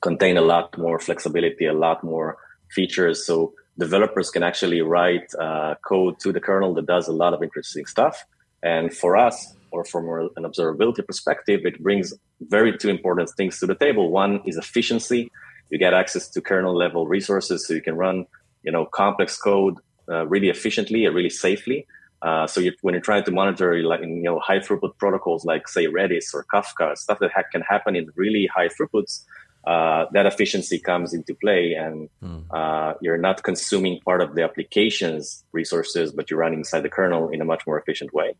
contain 0.02 0.38
a 0.38 0.42
lot 0.42 0.78
more 0.78 1.00
flexibility, 1.00 1.66
a 1.66 1.74
lot 1.74 2.04
more 2.04 2.38
features. 2.72 3.25
So 3.25 3.54
developers 3.78 4.30
can 4.30 4.44
actually 4.44 4.82
write 4.82 5.28
uh, 5.40 5.75
code 5.88 6.20
to 6.20 6.32
the 6.32 6.40
kernel 6.40 6.74
that 6.75 6.86
does 6.86 7.08
a 7.08 7.14
lot 7.14 7.34
of 7.34 7.44
interesting 7.44 7.86
stuff. 7.86 8.25
And 8.64 8.94
for 8.94 9.16
us, 9.18 9.54
or 9.72 9.84
from 9.84 10.08
an 10.38 10.44
observability 10.44 11.06
perspective, 11.06 11.62
it 11.66 11.82
brings 11.84 12.14
very 12.42 12.78
two 12.78 12.90
important 12.90 13.30
things 13.38 13.60
to 13.60 13.66
the 13.68 13.75
table. 13.75 14.10
One 14.10 14.42
is 14.46 14.58
efficiency. 14.58 15.32
You 15.70 15.78
get 15.78 15.94
access 15.94 16.30
to 16.30 16.42
kernel 16.42 16.75
level 16.75 17.08
resources, 17.08 17.68
so 17.68 17.74
you 17.74 17.82
can 17.82 17.96
run, 17.96 18.25
you 18.64 18.72
know, 18.72 18.86
complex 18.86 19.38
code 19.38 19.75
uh, 20.10 20.25
really 20.28 20.50
efficiently 20.50 21.06
and 21.06 21.14
really 21.14 21.30
safely. 21.30 21.86
Uh, 22.22 22.48
so 22.48 22.62
you, 22.62 22.72
when 22.82 22.94
you're 22.94 23.02
trying 23.02 23.24
to 23.24 23.32
monitor, 23.32 23.78
like 23.84 24.02
you 24.02 24.24
know, 24.24 24.40
high 24.40 24.60
throughput 24.60 24.98
protocols 24.98 25.44
like 25.46 25.68
say 25.68 25.86
Redis 25.86 26.34
or 26.34 26.46
Kafka, 26.54 26.98
stuff 26.98 27.20
that 27.20 27.32
ha- 27.36 27.44
can 27.52 27.62
happen 27.62 27.96
in 27.96 28.08
really 28.16 28.48
high 28.56 28.70
throughputs, 28.70 29.24
uh, 29.66 30.06
that 30.12 30.26
efficiency 30.26 30.80
comes 30.80 31.14
into 31.14 31.34
play 31.34 31.74
and 31.74 32.10
mm. 32.24 32.44
uh, 32.52 32.94
you're 33.02 33.18
not 33.18 33.44
consuming 33.44 34.00
part 34.02 34.22
of 34.22 34.36
the 34.36 34.44
application's 34.44 35.44
resources, 35.52 36.12
but 36.12 36.30
you're 36.30 36.40
running 36.40 36.60
inside 36.60 36.82
the 36.82 36.90
kernel 36.90 37.30
in 37.30 37.42
a 37.42 37.46
much 37.46 37.66
more 37.66 37.80
efficient 37.80 38.14
way. 38.14 38.36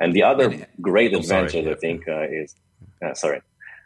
And 0.00 0.14
the 0.14 0.22
other 0.22 0.50
and, 0.50 0.66
great 0.80 1.12
advantage, 1.12 1.52
sorry, 1.52 1.66
yeah. 1.66 1.72
I 1.72 1.74
think, 1.74 2.08
uh, 2.08 2.22
is 2.22 2.54
uh, 3.04 3.14
sorry. 3.14 3.42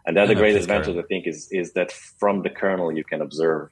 And 0.06 0.16
the 0.16 0.22
other 0.22 0.34
no, 0.34 0.40
great 0.40 0.56
advantage, 0.56 0.96
I 0.96 1.02
think, 1.02 1.26
is 1.26 1.48
is 1.50 1.72
that 1.72 1.90
from 1.90 2.42
the 2.42 2.50
kernel 2.50 2.92
you 2.92 3.02
can 3.02 3.20
observe 3.20 3.70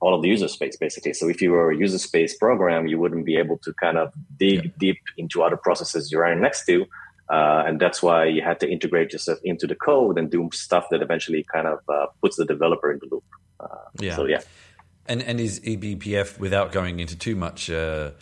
all 0.00 0.14
of 0.14 0.22
the 0.22 0.28
user 0.28 0.48
space, 0.48 0.76
basically. 0.76 1.14
So 1.14 1.28
if 1.28 1.40
you 1.40 1.52
were 1.52 1.70
a 1.70 1.76
user 1.76 1.98
space 1.98 2.36
program, 2.36 2.88
you 2.88 2.98
wouldn't 2.98 3.24
be 3.24 3.36
able 3.36 3.58
to 3.58 3.72
kind 3.74 3.96
of 3.96 4.12
dig 4.36 4.64
yeah. 4.64 4.70
deep 4.78 4.98
into 5.16 5.44
other 5.44 5.56
processes 5.56 6.10
you're 6.10 6.22
running 6.22 6.42
next 6.42 6.66
to 6.66 6.84
uh, 7.28 7.64
and 7.66 7.80
that's 7.80 8.02
why 8.02 8.26
you 8.26 8.42
had 8.42 8.60
to 8.60 8.70
integrate 8.70 9.12
yourself 9.12 9.38
into 9.44 9.66
the 9.66 9.74
code 9.74 10.18
and 10.18 10.30
do 10.30 10.50
stuff 10.52 10.86
that 10.90 11.02
eventually 11.02 11.44
kind 11.52 11.66
of 11.66 11.78
uh, 11.88 12.06
puts 12.20 12.36
the 12.36 12.44
developer 12.44 12.92
in 12.92 12.98
the 12.98 13.08
loop. 13.10 13.24
Uh, 13.58 13.66
yeah. 13.98 14.16
So 14.16 14.26
yeah. 14.26 14.40
And 15.06 15.22
and 15.22 15.40
is 15.40 15.60
eBPF 15.60 16.38
without 16.38 16.72
going 16.72 17.00
into 17.00 17.16
too 17.16 17.36
much 17.36 17.70
uh, 17.70 18.12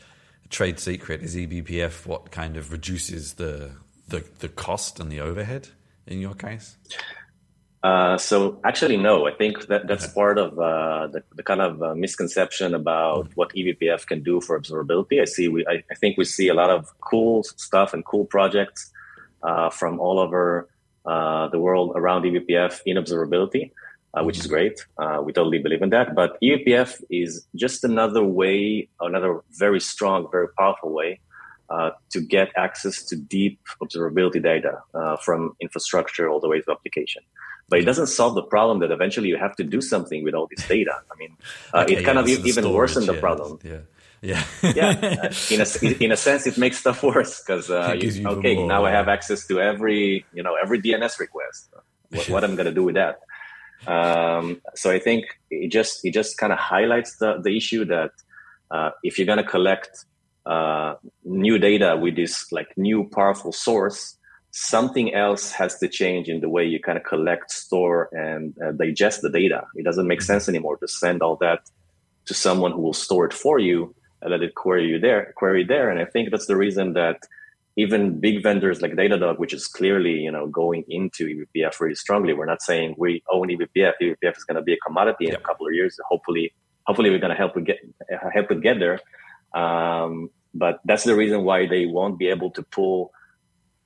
trade 0.49 0.79
secret? 0.79 1.23
Is 1.23 1.37
eBPF 1.37 2.07
what 2.07 2.31
kind 2.31 2.57
of 2.57 2.73
reduces 2.73 3.35
the 3.35 3.73
the 4.09 4.25
the 4.39 4.49
cost 4.49 5.01
and 5.01 5.11
the 5.11 5.21
overhead 5.21 5.69
in 6.07 6.21
your 6.21 6.35
case? 6.35 6.77
Uh, 7.83 8.19
so 8.19 8.61
actually, 8.65 8.97
no. 8.97 9.27
I 9.27 9.33
think 9.33 9.67
that 9.69 9.87
that's 9.87 10.05
okay. 10.05 10.15
part 10.15 10.39
of 10.39 10.59
uh, 10.59 11.07
the, 11.07 11.23
the, 11.35 11.43
kind 11.43 11.63
of 11.63 11.83
uh, 11.83 11.95
misconception 11.95 12.75
about 12.75 13.31
mm. 13.31 13.33
what 13.37 13.55
eBPF 13.55 14.07
can 14.07 14.23
do 14.23 14.41
for 14.41 14.61
observability. 14.61 15.21
I 15.21 15.25
see. 15.25 15.49
We, 15.49 15.67
I, 15.67 15.83
I, 15.91 15.95
think 15.95 16.19
we 16.19 16.27
see 16.27 16.49
a 16.49 16.55
lot 16.55 16.69
of 16.69 16.93
cool 17.01 17.43
stuff 17.43 17.95
and 17.95 18.05
cool 18.05 18.27
projects 18.27 18.93
uh, 19.43 19.71
from 19.71 19.99
all 19.99 20.19
over 20.19 20.69
uh, 21.07 21.49
the 21.49 21.59
world 21.59 21.93
around 21.97 22.25
eBPF 22.25 22.81
in 22.85 22.99
observability, 22.99 23.71
uh, 24.13 24.25
which 24.25 24.37
is 24.37 24.45
mm-hmm. 24.45 24.53
great. 24.53 24.87
Uh, 24.99 25.23
we 25.23 25.33
totally 25.33 25.59
believe 25.59 25.81
in 25.81 25.89
that. 25.89 26.15
But 26.15 26.39
eBPF 26.43 27.03
is 27.09 27.47
just 27.57 27.83
another 27.83 28.23
way, 28.23 28.91
another 29.01 29.41
very 29.53 29.81
strong, 29.81 30.29
very 30.31 30.49
powerful 30.59 30.93
way 30.93 31.21
uh, 31.71 31.93
to 32.11 32.21
get 32.21 32.51
access 32.57 33.05
to 33.05 33.17
deep 33.17 33.59
observability 33.83 34.43
data 34.43 34.83
uh, 34.93 35.17
from 35.17 35.57
infrastructure 35.61 36.29
all 36.29 36.41
the 36.41 36.49
way 36.49 36.61
to 36.61 36.71
application. 36.71 37.23
But 37.71 37.79
it 37.79 37.85
doesn't 37.85 38.09
solve 38.09 38.35
the 38.35 38.43
problem 38.43 38.81
that 38.81 38.91
eventually 38.91 39.29
you 39.29 39.39
have 39.39 39.55
to 39.57 39.65
do 39.65 39.81
something 39.81 40.25
with 40.25 40.35
all 40.35 40.49
this 40.55 40.67
data. 40.67 40.93
I 41.11 41.17
mean, 41.19 41.37
okay, 41.73 41.95
it 41.95 42.05
kind 42.05 42.17
yeah, 42.29 42.35
of 42.35 42.47
even 42.47 42.73
worsened 42.73 43.09
the 43.09 43.15
problem. 43.15 43.61
Yeah. 43.63 43.79
Yeah. 44.23 44.45
yeah. 44.63 45.33
In 45.51 45.61
a, 45.63 46.05
in 46.05 46.13
a 46.13 46.17
sense, 46.17 46.47
it 46.47 46.59
makes 46.59 46.79
stuff 46.79 47.03
worse 47.11 47.43
because, 47.43 47.71
uh, 47.71 47.97
okay, 47.97 48.57
more, 48.57 48.69
now 48.69 48.85
I 48.85 48.91
have 48.91 49.09
access 49.09 49.47
to 49.47 49.61
every, 49.61 50.27
you 50.35 50.43
know, 50.43 50.57
every 50.63 50.83
DNS 50.83 51.19
request. 51.19 51.73
What, 52.11 52.29
what 52.29 52.45
I'm 52.45 52.55
going 52.55 52.67
to 52.67 52.75
do 52.75 52.85
with 52.85 52.97
that? 52.97 53.21
Um, 53.87 54.61
so 54.75 54.91
I 54.91 54.99
think 54.99 55.25
it 55.51 55.73
just, 55.73 56.05
it 56.05 56.13
just 56.13 56.37
kind 56.37 56.53
of 56.53 56.59
highlights 56.59 57.17
the, 57.17 57.41
the 57.41 57.57
issue 57.57 57.87
that 57.87 58.11
uh, 58.71 58.91
if 59.03 59.19
you're 59.19 59.27
going 59.27 59.39
to 59.39 59.51
collect 59.51 60.05
uh, 60.45 60.97
new 61.25 61.59
data 61.59 61.97
with 61.97 62.17
this 62.17 62.51
like 62.53 62.69
new 62.77 63.09
powerful 63.09 63.53
source, 63.53 64.17
something 64.51 65.15
else 65.15 65.53
has 65.53 65.79
to 65.79 65.89
change 65.89 66.29
in 66.29 66.41
the 66.41 66.49
way 66.49 66.65
you 66.65 66.81
kind 66.81 66.99
of 66.99 67.05
collect, 67.05 67.51
store, 67.51 68.09
and 68.13 68.55
uh, 68.63 68.73
digest 68.73 69.23
the 69.23 69.31
data. 69.31 69.65
It 69.77 69.85
doesn't 69.85 70.07
make 70.07 70.23
sense 70.23 70.49
anymore 70.49 70.77
to 70.79 70.89
send 70.89 71.23
all 71.23 71.37
that 71.37 71.71
to 72.27 72.35
someone 72.35 72.73
who 72.73 72.81
will 72.81 72.93
store 72.93 73.27
it 73.27 73.33
for 73.33 73.59
you 73.59 73.95
and 74.23 74.31
let 74.33 74.43
it 74.43 74.55
query 74.55 74.87
you 74.87 74.99
there, 74.99 75.33
query 75.37 75.65
there. 75.65 75.91
And 75.91 76.01
I 76.01 76.05
think 76.05 76.31
that's 76.31 76.47
the 76.47 76.57
reason 76.57 76.95
that 76.95 77.19
even 77.77 78.19
big 78.19 78.43
vendors 78.43 78.83
like 78.83 78.93
Datadog, 78.93 79.39
which 79.39 79.55
is 79.55 79.67
clearly 79.67 80.13
you 80.13 80.31
know 80.31 80.47
going 80.47 80.85
into 80.89 81.27
eBPF 81.27 81.81
really 81.81 81.95
strongly, 81.95 82.33
we're 82.33 82.47
not 82.47 82.63
saying 82.63 82.95
we 82.99 83.23
own 83.31 83.49
eBPF. 83.49 83.95
eBPF 84.03 84.37
is 84.37 84.45
going 84.45 84.57
to 84.57 84.63
be 84.63 84.75
a 84.75 84.77
commodity 84.79 85.29
in 85.29 85.35
a 85.35 85.41
couple 85.41 85.67
of 85.67 85.73
years. 85.73 85.99
Hopefully, 86.09 86.53
hopefully 86.85 87.11
we're 87.11 87.19
going 87.19 87.31
to 87.31 87.37
help 87.37 87.57
it 87.57 87.65
get 87.65 87.79
help 88.35 88.51
it 88.51 88.61
get 88.61 88.79
there. 88.79 89.01
Um, 89.55 90.31
but 90.53 90.81
that's 90.85 91.05
the 91.05 91.15
reason 91.15 91.45
why 91.45 91.67
they 91.67 91.87
won't 91.87 92.19
be 92.19 92.29
able 92.29 92.51
to 92.53 92.63
pull 92.63 93.13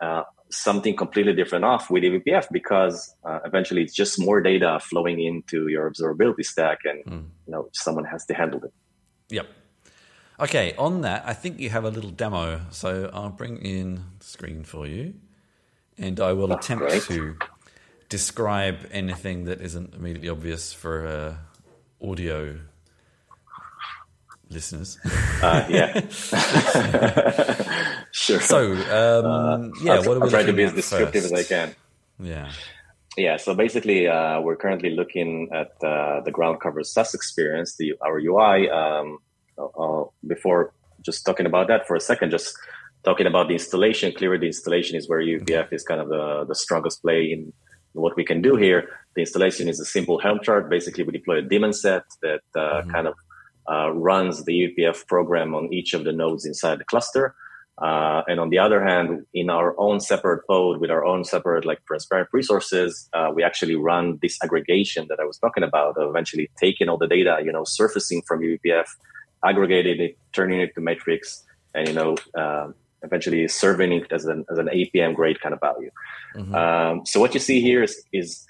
uh, 0.00 0.24
something 0.56 0.96
completely 0.96 1.34
different 1.34 1.64
off 1.64 1.90
with 1.90 2.02
eBPF 2.02 2.46
because 2.50 3.14
uh, 3.24 3.40
eventually 3.44 3.82
it's 3.82 3.94
just 3.94 4.20
more 4.20 4.40
data 4.40 4.78
flowing 4.80 5.20
into 5.20 5.68
your 5.68 5.90
observability 5.90 6.44
stack, 6.44 6.78
and 6.84 7.04
mm. 7.04 7.26
you 7.46 7.52
know 7.52 7.68
someone 7.72 8.04
has 8.04 8.24
to 8.26 8.34
handle 8.34 8.62
it. 8.64 8.72
Yep. 9.30 9.46
Okay, 10.40 10.74
on 10.76 11.02
that, 11.02 11.22
I 11.26 11.32
think 11.32 11.60
you 11.60 11.70
have 11.70 11.84
a 11.84 11.90
little 11.90 12.10
demo. 12.10 12.62
So 12.70 13.08
I'll 13.12 13.30
bring 13.30 13.58
in 13.58 14.04
the 14.18 14.24
screen 14.24 14.64
for 14.64 14.84
you 14.84 15.14
and 15.98 16.20
I 16.20 16.32
will 16.32 16.48
That's 16.48 16.66
attempt 16.66 16.88
great. 16.88 17.02
to 17.04 17.36
describe 18.08 18.88
anything 18.90 19.44
that 19.44 19.60
isn't 19.60 19.94
immediately 19.94 20.28
obvious 20.28 20.72
for 20.72 21.06
uh, 21.06 21.36
audio 22.06 22.58
listeners. 24.54 24.98
Uh, 25.42 25.66
yeah. 25.68 26.00
sure. 28.12 28.40
So, 28.40 28.72
um, 28.72 28.82
uh, 29.26 29.68
yeah, 29.82 29.94
I'll, 29.94 30.04
what 30.04 30.16
are 30.16 30.20
we 30.20 30.34
I'll 30.34 30.46
to 30.46 30.52
be 30.52 30.62
as 30.62 30.72
descriptive 30.72 31.22
first? 31.24 31.34
as 31.34 31.40
I 31.40 31.42
can. 31.42 31.74
Yeah. 32.18 32.50
Yeah, 33.16 33.36
so 33.36 33.54
basically, 33.54 34.08
uh, 34.08 34.40
we're 34.40 34.56
currently 34.56 34.90
looking 34.90 35.50
at 35.52 35.72
uh, 35.84 36.20
the 36.22 36.30
ground 36.32 36.60
cover 36.60 36.82
SaaS 36.82 37.14
experience, 37.14 37.76
the 37.76 37.94
our 38.00 38.18
UI. 38.18 38.70
Um, 38.70 39.18
uh, 39.58 40.04
before 40.26 40.72
just 41.02 41.24
talking 41.24 41.46
about 41.46 41.68
that 41.68 41.86
for 41.86 41.94
a 41.94 42.00
second, 42.00 42.30
just 42.30 42.56
talking 43.04 43.26
about 43.26 43.48
the 43.48 43.54
installation. 43.54 44.12
Clearly, 44.12 44.38
the 44.38 44.46
installation 44.46 44.96
is 44.96 45.08
where 45.08 45.20
eBPF 45.20 45.72
is 45.72 45.84
kind 45.84 46.00
of 46.00 46.08
the, 46.08 46.44
the 46.48 46.54
strongest 46.54 47.02
play 47.02 47.30
in 47.30 47.52
what 47.92 48.16
we 48.16 48.24
can 48.24 48.42
do 48.42 48.56
here. 48.56 48.88
The 49.14 49.20
installation 49.20 49.68
is 49.68 49.78
a 49.78 49.84
simple 49.84 50.18
Helm 50.18 50.40
chart. 50.42 50.68
Basically, 50.68 51.04
we 51.04 51.12
deploy 51.12 51.38
a 51.38 51.42
daemon 51.42 51.72
set 51.72 52.04
that 52.22 52.40
uh, 52.56 52.58
mm-hmm. 52.58 52.90
kind 52.90 53.06
of 53.06 53.14
uh, 53.70 53.90
runs 53.92 54.44
the 54.44 54.52
eBPF 54.52 55.06
program 55.06 55.54
on 55.54 55.72
each 55.72 55.94
of 55.94 56.04
the 56.04 56.12
nodes 56.12 56.44
inside 56.44 56.78
the 56.78 56.84
cluster. 56.84 57.34
Uh, 57.76 58.22
and 58.28 58.38
on 58.38 58.50
the 58.50 58.58
other 58.58 58.84
hand, 58.84 59.26
in 59.34 59.50
our 59.50 59.74
own 59.80 59.98
separate 59.98 60.42
code 60.46 60.80
with 60.80 60.90
our 60.90 61.04
own 61.04 61.24
separate 61.24 61.64
like 61.64 61.84
transparent 61.86 62.28
resources, 62.32 63.08
uh, 63.14 63.30
we 63.34 63.42
actually 63.42 63.74
run 63.74 64.18
this 64.22 64.38
aggregation 64.44 65.06
that 65.08 65.18
I 65.18 65.24
was 65.24 65.38
talking 65.38 65.64
about, 65.64 65.98
of 65.98 66.08
eventually 66.08 66.50
taking 66.60 66.88
all 66.88 66.98
the 66.98 67.08
data, 67.08 67.40
you 67.44 67.50
know, 67.50 67.64
surfacing 67.64 68.22
from 68.28 68.42
eBPF 68.42 68.86
aggregating 69.44 70.00
it, 70.00 70.18
turning 70.32 70.60
it 70.60 70.74
to 70.74 70.80
metrics, 70.80 71.44
and 71.74 71.88
you 71.88 71.94
know, 71.94 72.16
uh, 72.34 72.68
eventually 73.02 73.46
serving 73.48 73.92
it 73.92 74.12
as 74.12 74.24
an 74.24 74.44
as 74.50 74.58
an 74.58 74.68
APM 74.68 75.14
grade 75.14 75.40
kind 75.40 75.52
of 75.52 75.60
value. 75.60 75.90
Mm-hmm. 76.36 76.54
Um, 76.54 77.06
so 77.06 77.20
what 77.20 77.34
you 77.34 77.40
see 77.40 77.60
here 77.60 77.82
is 77.82 78.02
is 78.12 78.46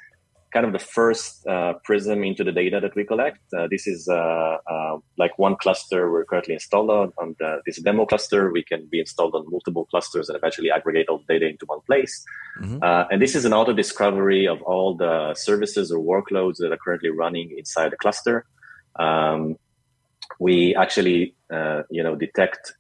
kind 0.55 0.65
of 0.65 0.73
the 0.73 0.79
first 0.79 1.45
uh, 1.49 1.73
prism 1.83 2.23
into 2.23 2.45
the 2.45 2.53
data 2.53 2.79
that 2.81 2.95
we 2.95 3.05
collect. 3.05 3.41
Uh, 3.53 3.67
this 3.69 3.87
is 3.89 4.09
uh, 4.09 4.57
uh 4.73 4.97
like 5.19 5.37
one 5.37 5.57
cluster 5.57 6.11
we're 6.11 6.25
currently 6.25 6.55
installed 6.55 6.91
on. 6.91 7.13
On 7.19 7.35
the, 7.41 7.61
this 7.67 7.81
demo 7.83 8.07
cluster, 8.07 8.53
we 8.53 8.63
can 8.63 8.87
be 8.87 9.01
installed 9.01 9.35
on 9.35 9.45
multiple 9.51 9.85
clusters 9.87 10.29
and 10.29 10.37
eventually 10.37 10.71
aggregate 10.71 11.09
all 11.09 11.19
the 11.19 11.35
data 11.35 11.47
into 11.49 11.67
one 11.67 11.81
place. 11.89 12.25
Mm-hmm. 12.61 12.79
Uh, 12.83 13.05
and 13.11 13.21
this 13.21 13.35
is 13.35 13.45
an 13.45 13.53
auto 13.53 13.73
discovery 13.73 14.47
of 14.47 14.63
all 14.63 14.95
the 14.95 15.35
services 15.35 15.91
or 15.91 15.99
workloads 15.99 16.59
that 16.59 16.71
are 16.73 16.79
currently 16.85 17.11
running 17.11 17.53
inside 17.59 17.91
the 17.91 17.97
cluster. 17.97 18.47
Um, 18.97 19.59
we 20.39 20.75
actually 20.77 21.35
uh, 21.53 21.83
you 21.91 22.03
know 22.05 22.15
detect 22.15 22.75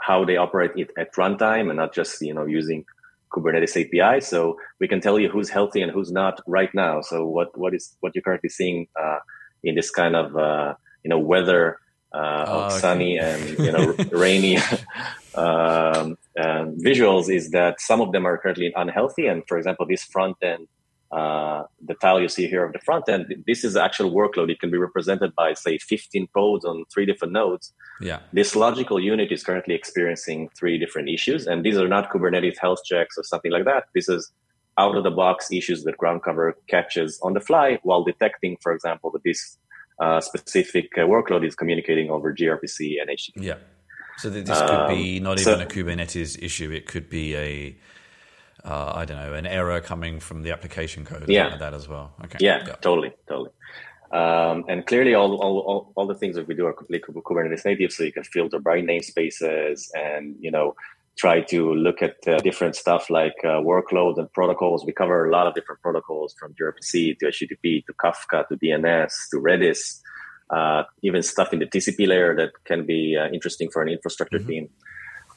how 0.00 0.24
they 0.24 0.38
operate 0.38 0.72
it 0.76 0.90
at 0.96 1.14
runtime 1.14 1.68
and 1.68 1.76
not 1.76 1.92
just 1.94 2.22
you 2.22 2.32
know 2.32 2.46
using 2.46 2.84
Kubernetes 3.32 3.76
API. 3.76 4.20
So 4.20 4.56
we 4.80 4.88
can 4.88 5.00
tell 5.00 5.18
you 5.18 5.28
who's 5.28 5.50
healthy 5.50 5.80
and 5.82 5.92
who's 5.92 6.12
not 6.12 6.40
right 6.46 6.72
now. 6.74 7.00
So 7.00 7.26
what 7.26 7.56
what 7.56 7.74
is 7.74 7.96
what 8.00 8.14
you're 8.14 8.22
currently 8.22 8.48
seeing 8.48 8.88
uh, 9.00 9.18
in 9.62 9.74
this 9.74 9.90
kind 9.90 10.16
of 10.16 10.36
uh, 10.36 10.74
you 11.04 11.08
know 11.08 11.18
weather 11.18 11.78
uh, 12.12 12.44
oh, 12.48 12.60
okay. 12.66 12.78
sunny 12.78 13.18
and 13.18 13.58
you 13.58 13.72
know 13.72 13.94
rainy 14.12 14.56
um, 15.34 16.16
visuals 16.36 17.32
is 17.32 17.50
that 17.50 17.80
some 17.80 18.00
of 18.00 18.12
them 18.12 18.26
are 18.26 18.38
currently 18.38 18.72
unhealthy. 18.74 19.26
And 19.26 19.42
for 19.46 19.58
example, 19.58 19.86
this 19.86 20.04
front 20.04 20.36
end 20.42 20.68
uh, 21.10 21.62
the 21.84 21.94
tile 21.94 22.20
you 22.20 22.28
see 22.28 22.46
here 22.48 22.64
of 22.64 22.72
the 22.72 22.78
front 22.80 23.08
end, 23.08 23.34
this 23.46 23.64
is 23.64 23.74
the 23.74 23.82
actual 23.82 24.10
workload. 24.10 24.50
It 24.50 24.60
can 24.60 24.70
be 24.70 24.76
represented 24.76 25.34
by, 25.34 25.54
say, 25.54 25.78
15 25.78 26.28
pods 26.34 26.64
on 26.64 26.84
three 26.92 27.06
different 27.06 27.32
nodes. 27.32 27.72
Yeah. 28.00 28.20
This 28.32 28.54
logical 28.54 29.00
unit 29.00 29.32
is 29.32 29.42
currently 29.42 29.74
experiencing 29.74 30.50
three 30.58 30.78
different 30.78 31.08
issues, 31.08 31.46
and 31.46 31.64
these 31.64 31.78
are 31.78 31.88
not 31.88 32.10
Kubernetes 32.10 32.58
health 32.60 32.80
checks 32.84 33.16
or 33.16 33.24
something 33.24 33.50
like 33.50 33.64
that. 33.64 33.84
This 33.94 34.08
is 34.08 34.30
out 34.76 34.96
of 34.96 35.02
the 35.02 35.10
box 35.10 35.50
issues 35.50 35.82
that 35.84 35.96
ground 35.96 36.22
cover 36.22 36.56
catches 36.68 37.18
on 37.22 37.32
the 37.32 37.40
fly 37.40 37.78
while 37.82 38.04
detecting, 38.04 38.56
for 38.62 38.72
example, 38.72 39.10
that 39.10 39.24
this 39.24 39.58
uh, 40.00 40.20
specific 40.20 40.90
uh, 40.96 41.00
workload 41.00 41.44
is 41.44 41.54
communicating 41.54 42.10
over 42.10 42.32
gRPC 42.32 43.00
and 43.00 43.10
HTTP. 43.10 43.42
Yeah. 43.42 43.54
So 44.18 44.30
this 44.30 44.48
could 44.48 44.88
be 44.88 45.18
um, 45.18 45.24
not 45.24 45.40
even 45.40 45.58
so, 45.58 45.60
a 45.60 45.66
Kubernetes 45.66 46.42
issue. 46.42 46.70
It 46.72 46.86
could 46.86 47.08
be 47.08 47.36
a 47.36 47.76
uh, 48.64 48.92
I 48.94 49.04
don't 49.04 49.18
know, 49.18 49.34
an 49.34 49.46
error 49.46 49.80
coming 49.80 50.20
from 50.20 50.42
the 50.42 50.50
application 50.50 51.04
code. 51.04 51.28
Yeah, 51.28 51.48
like 51.48 51.58
that 51.60 51.74
as 51.74 51.88
well. 51.88 52.12
Okay. 52.24 52.38
Yeah, 52.40 52.64
yeah. 52.66 52.74
totally, 52.80 53.12
totally. 53.28 53.50
Um, 54.10 54.64
and 54.68 54.86
clearly, 54.86 55.14
all, 55.14 55.36
all, 55.36 55.58
all, 55.58 55.92
all, 55.94 56.06
the 56.06 56.14
things 56.14 56.34
that 56.36 56.48
we 56.48 56.54
do 56.54 56.64
are 56.66 56.72
completely 56.72 57.12
Kubernetes 57.12 57.64
native, 57.64 57.92
so 57.92 58.04
you 58.04 58.12
can 58.12 58.24
filter 58.24 58.58
by 58.58 58.80
namespaces 58.80 59.88
and 59.94 60.34
you 60.40 60.50
know 60.50 60.74
try 61.18 61.40
to 61.40 61.74
look 61.74 62.00
at 62.00 62.16
uh, 62.26 62.38
different 62.38 62.76
stuff 62.76 63.10
like 63.10 63.34
uh, 63.44 63.60
workload 63.60 64.18
and 64.18 64.32
protocols. 64.32 64.86
We 64.86 64.92
cover 64.92 65.28
a 65.28 65.32
lot 65.32 65.46
of 65.46 65.54
different 65.54 65.82
protocols 65.82 66.34
from 66.38 66.54
gRPC 66.54 67.18
to 67.18 67.26
HTTP 67.26 67.84
to 67.86 67.92
Kafka 67.92 68.46
to 68.48 68.56
DNS 68.56 69.12
to 69.32 69.36
Redis, 69.36 70.00
uh, 70.50 70.84
even 71.02 71.22
stuff 71.22 71.52
in 71.52 71.58
the 71.58 71.66
TCP 71.66 72.06
layer 72.06 72.34
that 72.36 72.52
can 72.64 72.86
be 72.86 73.16
uh, 73.16 73.28
interesting 73.28 73.68
for 73.70 73.82
an 73.82 73.88
infrastructure 73.88 74.38
mm-hmm. 74.38 74.48
team. 74.48 74.70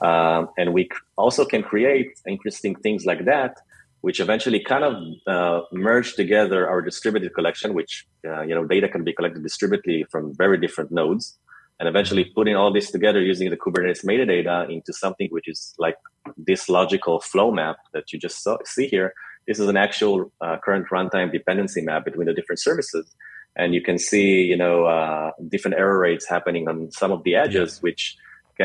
Um, 0.01 0.49
and 0.57 0.73
we 0.73 0.89
also 1.17 1.45
can 1.45 1.63
create 1.63 2.19
interesting 2.27 2.75
things 2.75 3.05
like 3.05 3.25
that, 3.25 3.57
which 4.01 4.19
eventually 4.19 4.59
kind 4.59 4.83
of 4.83 4.95
uh, 5.27 5.61
merge 5.71 6.15
together 6.15 6.67
our 6.67 6.81
distributed 6.81 7.33
collection, 7.35 7.73
which 7.73 8.07
uh, 8.27 8.41
you 8.41 8.55
know 8.55 8.65
data 8.65 8.87
can 8.89 9.03
be 9.03 9.13
collected 9.13 9.43
distributed 9.43 10.09
from 10.09 10.33
very 10.35 10.57
different 10.57 10.91
nodes 10.91 11.37
and 11.81 11.89
eventually 11.89 12.25
putting 12.25 12.55
all 12.55 12.71
this 12.71 12.91
together 12.91 13.19
using 13.19 13.49
the 13.49 13.57
Kubernetes 13.57 14.05
metadata 14.05 14.69
into 14.71 14.93
something 14.93 15.27
which 15.31 15.47
is 15.47 15.73
like 15.79 15.97
this 16.37 16.69
logical 16.69 17.19
flow 17.19 17.51
map 17.51 17.77
that 17.93 18.13
you 18.13 18.19
just 18.19 18.43
saw, 18.43 18.57
see 18.63 18.85
here. 18.85 19.15
This 19.47 19.57
is 19.59 19.67
an 19.67 19.77
actual 19.77 20.31
uh, 20.41 20.57
current 20.63 20.85
runtime 20.91 21.31
dependency 21.31 21.81
map 21.81 22.05
between 22.05 22.27
the 22.27 22.35
different 22.35 22.59
services. 22.59 23.15
And 23.55 23.73
you 23.73 23.81
can 23.81 23.97
see, 23.97 24.43
you 24.43 24.55
know, 24.55 24.85
uh, 24.85 25.31
different 25.49 25.77
error 25.77 25.97
rates 25.97 26.29
happening 26.29 26.67
on 26.67 26.91
some 26.91 27.11
of 27.11 27.23
the 27.23 27.33
edges, 27.33 27.77
yeah. 27.77 27.81
which 27.81 28.15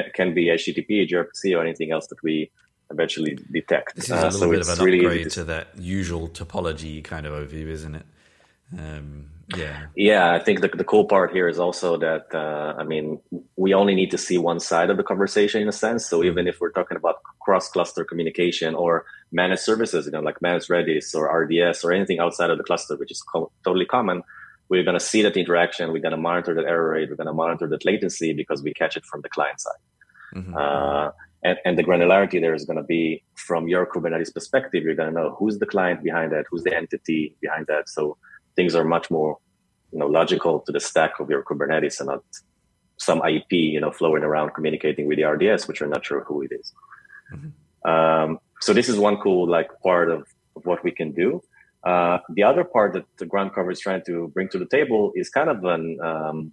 can, 0.03 0.11
can, 0.15 0.35
be 0.35 0.47
HTTP, 0.47 1.09
gRPC, 1.09 1.57
or 1.57 1.62
anything 1.62 1.93
else 1.93 2.07
that 2.09 2.23
we 2.23 2.50
eventually 2.91 3.38
detect. 3.53 3.97
This 3.97 4.07
is 4.07 4.11
a 4.11 4.15
uh, 4.15 4.31
little 4.31 4.37
uh, 4.37 4.41
so 4.41 4.50
bit 4.50 4.61
of 4.61 4.69
an 4.79 4.85
really 4.85 4.99
upgrade 5.05 5.31
to 5.31 5.45
that 5.45 5.69
usual 5.79 6.29
topology 6.29 7.03
kind 7.03 7.26
of 7.26 7.33
overview, 7.33 7.69
isn't 7.69 7.95
it? 7.95 8.07
Um, 8.79 9.31
yeah. 9.55 9.87
Yeah, 9.95 10.33
I 10.33 10.41
think 10.41 10.61
the, 10.61 10.69
the 10.69 10.85
cool 10.85 11.05
part 11.05 11.33
here 11.33 11.49
is 11.49 11.59
also 11.59 11.97
that, 11.99 12.35
uh, 12.35 12.75
I 12.79 12.85
mean, 12.85 13.21
we 13.57 13.75
only 13.75 13.95
need 13.95 14.11
to 14.11 14.19
see 14.19 14.38
one 14.38 14.59
side 14.59 14.91
of 14.91 14.97
the 14.97 15.05
conversation 15.05 15.62
in 15.62 15.69
a 15.69 15.73
sense. 15.73 16.07
So 16.07 16.19
mm-hmm. 16.19 16.26
even 16.26 16.49
if 16.49 16.61
we're 16.61 16.73
talking 16.73 16.97
about 16.97 17.23
cross 17.41 17.69
cluster 17.69 18.05
communication 18.05 18.75
or 18.75 19.07
managed 19.31 19.62
services, 19.62 20.07
you 20.07 20.12
know, 20.12 20.21
like 20.21 20.43
managed 20.43 20.69
Redis 20.69 21.15
or 21.15 21.26
RDS 21.29 21.85
or 21.85 21.93
anything 21.93 22.19
outside 22.19 22.50
of 22.50 22.59
the 22.59 22.65
cluster, 22.65 22.97
which 22.97 23.12
is 23.12 23.23
co- 23.23 23.53
totally 23.65 23.87
common, 23.87 24.23
we're 24.68 24.82
going 24.82 24.99
to 24.99 25.04
see 25.04 25.23
that 25.23 25.37
interaction. 25.37 25.92
We're 25.92 26.02
going 26.02 26.12
to 26.12 26.16
monitor 26.16 26.54
that 26.54 26.64
error 26.64 26.90
rate. 26.90 27.08
We're 27.11 27.16
going 27.16 27.28
to 27.28 27.32
monitor 27.32 27.66
that 27.68 27.85
latency 27.85 28.32
because 28.32 28.62
we 28.62 28.73
catch 28.75 28.96
it 28.96 29.04
from 29.04 29.20
the 29.23 29.28
client 29.28 29.61
side. 29.61 29.73
Mm-hmm. 30.35 30.56
Uh, 30.56 31.11
and, 31.42 31.58
and, 31.64 31.78
the 31.78 31.85
granularity 31.85 32.40
there 32.40 32.54
is 32.54 32.64
going 32.64 32.76
to 32.76 32.82
be 32.82 33.23
from 33.35 33.68
your 33.68 33.87
Kubernetes 33.87 34.35
perspective. 34.35 34.82
You're 34.82 34.96
going 34.96 35.14
to 35.14 35.14
know 35.14 35.37
who's 35.38 35.58
the 35.58 35.66
client 35.66 36.02
behind 36.02 36.32
that, 36.32 36.46
who's 36.50 36.64
the 36.64 36.75
entity 36.75 37.37
behind 37.40 37.68
that. 37.68 37.88
So 37.88 38.16
things 38.56 38.75
are 38.75 38.85
much 38.85 39.11
more 39.11 39.38
you 39.92 40.00
know 40.00 40.06
logical 40.06 40.61
to 40.61 40.73
the 40.73 40.80
stack 40.80 41.20
of 41.20 41.30
your 41.30 41.42
Kubernetes 41.44 42.00
and 42.00 42.08
not 42.08 42.25
some 42.99 43.23
IP 43.25 43.52
you 43.52 43.80
know 43.80 43.92
flowing 43.92 44.25
around 44.25 44.50
communicating 44.50 45.06
with 45.06 45.18
the 45.18 45.25
RDS, 45.25 45.68
which 45.68 45.80
you're 45.80 45.88
not 45.88 46.04
sure 46.04 46.25
who 46.25 46.42
it 46.42 46.52
is. 46.52 46.73
Mm-hmm. 47.32 47.90
Um, 47.90 48.40
so 48.61 48.73
this 48.73 48.88
is 48.88 48.99
one 48.99 49.18
cool 49.18 49.49
like 49.49 49.70
part 49.80 50.11
of, 50.11 50.26
of 50.56 50.66
what 50.66 50.82
we 50.82 50.90
can 50.90 51.12
do. 51.12 51.42
Uh, 51.87 52.19
the 52.31 52.43
other 52.43 52.64
part 52.64 52.93
that 52.95 53.05
the 53.19 53.26
ground 53.26 53.52
cover 53.55 53.71
is 53.71 53.78
trying 53.78 54.02
to 54.05 54.28
bring 54.35 54.49
to 54.49 54.59
the 54.59 54.66
table 54.66 55.12
is 55.14 55.28
kind 55.28 55.49
of 55.49 55.64
an 55.64 55.99
um, 56.02 56.52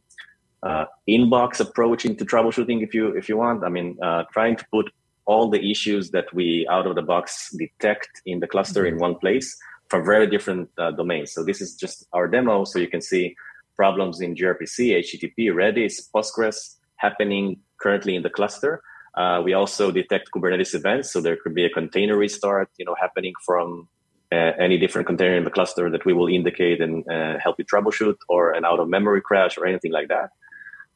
uh, 0.62 0.86
inbox 1.10 1.60
approach 1.60 2.06
into 2.06 2.24
troubleshooting, 2.24 2.84
if 2.84 2.94
you 2.94 3.08
if 3.18 3.28
you 3.28 3.36
want. 3.38 3.64
I 3.64 3.70
mean, 3.70 3.98
uh, 4.02 4.24
trying 4.32 4.56
to 4.58 4.66
put 4.72 4.92
all 5.26 5.50
the 5.50 5.72
issues 5.72 6.12
that 6.12 6.32
we 6.34 6.68
out 6.70 6.86
of 6.86 6.94
the 6.96 7.02
box 7.02 7.50
detect 7.58 8.22
in 8.28 8.42
the 8.42 8.48
cluster 8.48 8.84
mm-hmm. 8.84 8.96
in 8.96 9.02
one 9.02 9.16
place 9.16 9.58
from 9.90 10.06
very 10.06 10.28
different 10.28 10.70
uh, 10.78 10.92
domains. 10.92 11.32
So 11.34 11.44
this 11.44 11.62
is 11.62 11.76
just 11.76 12.06
our 12.14 12.28
demo. 12.28 12.64
So 12.66 12.78
you 12.78 12.88
can 12.88 13.02
see 13.02 13.36
problems 13.76 14.22
in 14.22 14.36
gRPC, 14.36 14.78
HTTP, 15.04 15.50
Redis, 15.50 16.10
Postgres 16.14 16.76
happening 16.98 17.60
currently 17.82 18.16
in 18.16 18.22
the 18.22 18.30
cluster. 18.30 18.82
Uh, 19.16 19.42
we 19.44 19.54
also 19.54 19.92
detect 19.92 20.30
Kubernetes 20.34 20.74
events. 20.76 21.12
So 21.12 21.22
there 21.22 21.38
could 21.42 21.56
be 21.56 21.66
a 21.66 21.70
container 21.70 22.18
restart, 22.18 22.70
you 22.78 22.86
know, 22.86 22.96
happening 23.00 23.34
from 23.46 23.88
any 24.34 24.78
different 24.78 25.08
container 25.08 25.36
in 25.36 25.44
the 25.44 25.50
cluster 25.50 25.90
that 25.90 26.06
we 26.06 26.14
will 26.14 26.28
indicate 26.28 26.82
and 26.82 27.08
uh, 27.10 27.38
help 27.40 27.56
you 27.60 27.66
troubleshoot 27.66 28.16
or 28.30 28.52
an 28.52 28.66
out 28.66 28.80
of 28.80 28.88
memory 28.90 29.22
crash 29.22 29.58
or 29.58 29.66
anything 29.66 29.92
like 29.92 30.08
that. 30.08 30.30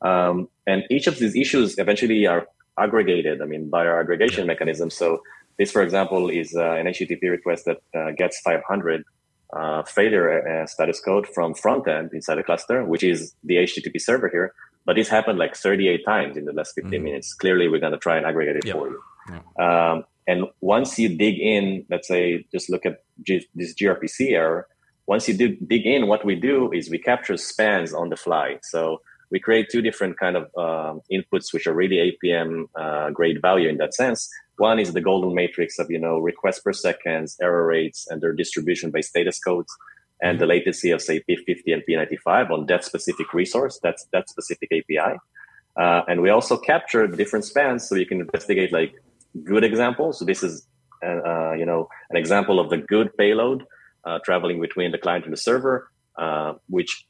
Um, 0.02 0.50
and 0.66 0.84
each 0.90 1.08
of 1.08 1.18
these 1.18 1.36
issues 1.36 1.78
eventually 1.78 2.28
are 2.28 2.48
aggregated, 2.78 3.42
I 3.42 3.46
mean, 3.46 3.70
by 3.70 3.86
our 3.86 4.00
aggregation 4.00 4.46
mechanism. 4.48 4.90
So 4.90 5.22
this, 5.58 5.72
for 5.72 5.82
example, 5.82 6.30
is 6.30 6.56
uh, 6.56 6.74
an 6.74 6.86
HTTP 6.88 7.24
request 7.32 7.66
that 7.66 7.82
uh, 7.96 8.12
gets 8.12 8.40
500 8.42 9.04
uh, 9.54 9.84
failure 9.84 10.64
uh, 10.64 10.68
status 10.68 11.00
code 11.00 11.28
from 11.28 11.54
front 11.54 11.88
end 11.88 12.12
inside 12.14 12.36
the 12.36 12.44
cluster, 12.44 12.86
which 12.86 13.04
is 13.04 13.34
the 13.44 13.56
HTTP 13.56 14.00
server 14.00 14.30
here. 14.30 14.54
But 14.86 14.96
this 14.96 15.10
happened 15.10 15.40
like 15.40 15.56
38 15.56 16.06
times 16.06 16.38
in 16.38 16.46
the 16.46 16.54
last 16.54 16.74
15 16.76 16.92
mm-hmm. 16.92 17.04
minutes. 17.04 17.34
Clearly, 17.34 17.68
we're 17.68 17.80
going 17.80 17.94
to 17.94 17.98
try 17.98 18.18
and 18.18 18.26
aggregate 18.26 18.58
it 18.58 18.66
yep. 18.66 18.76
for 18.76 18.90
you. 18.90 19.64
Um, 19.64 20.04
and 20.28 20.46
once 20.60 21.00
you 21.00 21.10
dig 21.10 21.40
in, 21.40 21.86
let's 21.90 22.08
say, 22.08 22.46
just 22.52 22.70
look 22.70 22.86
at 22.86 23.04
G- 23.24 23.48
this 23.56 23.74
gRPC 23.74 24.32
error. 24.34 24.68
Once 25.08 25.28
you 25.28 25.34
dig, 25.34 25.68
dig 25.68 25.86
in, 25.86 26.08
what 26.08 26.26
we 26.26 26.36
do 26.36 26.72
is 26.74 26.90
we 26.90 27.00
capture 27.00 27.38
spans 27.38 27.94
on 27.94 28.10
the 28.10 28.18
fly. 28.18 28.60
So 28.62 29.02
we 29.32 29.40
create 29.40 29.70
two 29.72 29.82
different 29.82 30.20
kind 30.20 30.36
of 30.36 30.44
um, 30.58 31.02
inputs, 31.12 31.54
which 31.54 31.66
are 31.66 31.74
really 31.74 31.98
APM 32.12 32.66
uh, 32.76 33.10
grade 33.12 33.42
value 33.42 33.70
in 33.70 33.78
that 33.78 33.94
sense. 33.94 34.30
One 34.58 34.80
is 34.80 34.94
the 34.94 35.02
golden 35.02 35.34
matrix 35.34 35.80
of, 35.80 35.90
you 35.90 36.00
know, 36.00 36.18
requests 36.18 36.60
per 36.60 36.74
seconds, 36.74 37.38
error 37.42 37.66
rates, 37.66 38.08
and 38.10 38.22
their 38.22 38.34
distribution 38.34 38.92
by 38.92 39.02
status 39.02 39.40
codes, 39.40 39.74
and 40.22 40.40
the 40.40 40.46
latency 40.46 40.92
of, 40.92 41.02
say, 41.02 41.24
P50 41.30 41.74
and 41.74 41.84
P95 41.88 42.50
on 42.52 42.66
that 42.66 42.84
specific 42.84 43.34
resource, 43.34 43.80
that's 43.82 44.08
that 44.12 44.28
specific 44.30 44.72
API. 44.72 45.18
Uh, 45.78 46.02
and 46.08 46.22
we 46.22 46.30
also 46.32 46.58
capture 46.58 47.06
different 47.08 47.46
spans 47.46 47.88
so 47.88 47.96
you 47.96 48.06
can 48.06 48.20
investigate 48.20 48.74
like 48.74 48.96
good 49.44 49.64
example. 49.64 50.14
So 50.14 50.26
this 50.26 50.44
is, 50.44 50.68
uh, 51.04 51.08
uh, 51.08 51.54
you 51.54 51.66
know, 51.66 51.90
an 52.10 52.18
example 52.18 52.60
of 52.60 52.70
the 52.70 52.78
good 52.78 53.16
payload 53.18 53.64
uh, 54.06 54.20
traveling 54.24 54.62
between 54.62 54.92
the 54.92 54.98
client 54.98 55.26
and 55.26 55.34
the 55.34 55.38
server, 55.38 55.90
uh, 56.18 56.54
which 56.70 57.06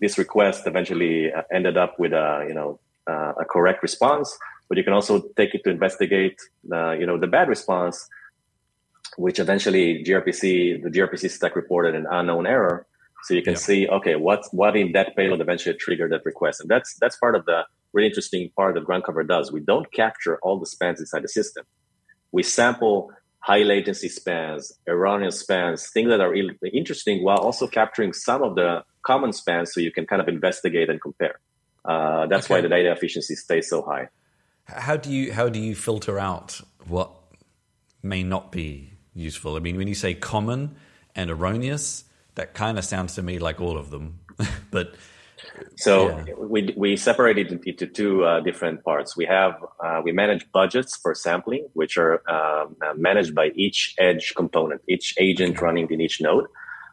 this 0.00 0.18
request 0.18 0.66
eventually 0.66 1.32
uh, 1.32 1.42
ended 1.52 1.76
up 1.76 1.98
with 1.98 2.12
a, 2.12 2.44
you 2.48 2.54
know, 2.54 2.80
a 3.08 3.44
correct 3.44 3.82
response 3.82 4.36
but 4.68 4.78
you 4.78 4.84
can 4.84 4.92
also 4.92 5.22
take 5.36 5.54
it 5.54 5.62
to 5.64 5.70
investigate 5.70 6.38
uh, 6.72 6.92
you 6.92 7.06
know 7.06 7.18
the 7.18 7.26
bad 7.26 7.48
response 7.48 8.08
which 9.16 9.38
eventually 9.38 10.04
grpc 10.04 10.82
the 10.82 10.90
grpc 10.90 11.30
stack 11.30 11.56
reported 11.56 11.94
an 11.94 12.06
unknown 12.10 12.46
error 12.46 12.86
so 13.24 13.34
you 13.34 13.42
can 13.42 13.54
yeah. 13.54 13.58
see 13.58 13.88
okay 13.88 14.16
what 14.16 14.44
what 14.52 14.76
in 14.76 14.92
that 14.92 15.14
payload 15.16 15.40
eventually 15.40 15.76
triggered 15.76 16.12
that 16.12 16.24
request 16.24 16.60
and 16.60 16.68
that's 16.68 16.94
that's 17.00 17.16
part 17.16 17.34
of 17.34 17.44
the 17.46 17.62
really 17.96 18.08
interesting 18.08 18.50
part 18.56 18.74
that 18.74 18.84
ground 18.84 19.04
cover 19.04 19.24
does 19.24 19.50
we 19.50 19.60
don't 19.60 19.90
capture 19.92 20.38
all 20.42 20.58
the 20.58 20.66
spans 20.66 21.00
inside 21.00 21.22
the 21.22 21.28
system 21.28 21.64
we 22.32 22.42
sample 22.42 23.10
high 23.40 23.62
latency 23.62 24.08
spans 24.08 24.72
erroneous 24.86 25.40
spans 25.40 25.88
things 25.88 26.08
that 26.08 26.20
are 26.20 26.34
interesting 26.34 27.24
while 27.24 27.38
also 27.38 27.66
capturing 27.66 28.12
some 28.12 28.42
of 28.42 28.54
the 28.54 28.82
common 29.02 29.32
spans 29.32 29.72
so 29.72 29.80
you 29.80 29.90
can 29.90 30.06
kind 30.06 30.22
of 30.22 30.28
investigate 30.28 30.88
and 30.90 31.00
compare 31.00 31.40
uh, 31.84 32.26
that's 32.26 32.46
okay. 32.46 32.54
why 32.54 32.60
the 32.60 32.68
data 32.68 32.90
efficiency 32.92 33.34
stays 33.34 33.68
so 33.68 33.82
high 33.82 34.08
how 34.66 34.96
do 34.96 35.10
you 35.10 35.32
how 35.32 35.48
do 35.48 35.58
you 35.58 35.74
filter 35.74 36.18
out 36.18 36.60
what 36.86 37.10
may 38.02 38.22
not 38.22 38.52
be 38.52 38.92
useful? 39.14 39.56
I 39.56 39.60
mean, 39.60 39.76
when 39.76 39.88
you 39.88 39.94
say 39.94 40.14
common 40.14 40.76
and 41.14 41.30
erroneous, 41.30 42.04
that 42.34 42.54
kind 42.54 42.78
of 42.78 42.84
sounds 42.84 43.14
to 43.14 43.22
me 43.22 43.38
like 43.38 43.60
all 43.60 43.76
of 43.76 43.90
them. 43.90 44.20
but 44.70 44.94
so 45.76 46.08
yeah. 46.08 46.34
we 46.38 46.74
we 46.76 46.96
separated 46.96 47.52
it 47.52 47.66
into 47.66 47.86
two 47.86 48.24
uh, 48.24 48.40
different 48.40 48.84
parts. 48.84 49.16
We 49.16 49.26
have 49.26 49.54
uh, 49.84 50.00
we 50.04 50.12
manage 50.12 50.50
budgets 50.52 50.96
for 50.96 51.14
sampling, 51.14 51.68
which 51.74 51.96
are 51.96 52.22
um, 52.30 52.76
uh, 52.82 52.94
managed 52.96 53.34
by 53.34 53.48
each 53.54 53.94
edge 53.98 54.34
component, 54.36 54.82
each 54.88 55.14
agent 55.18 55.60
running 55.60 55.90
in 55.90 56.00
each 56.00 56.20
node. 56.20 56.46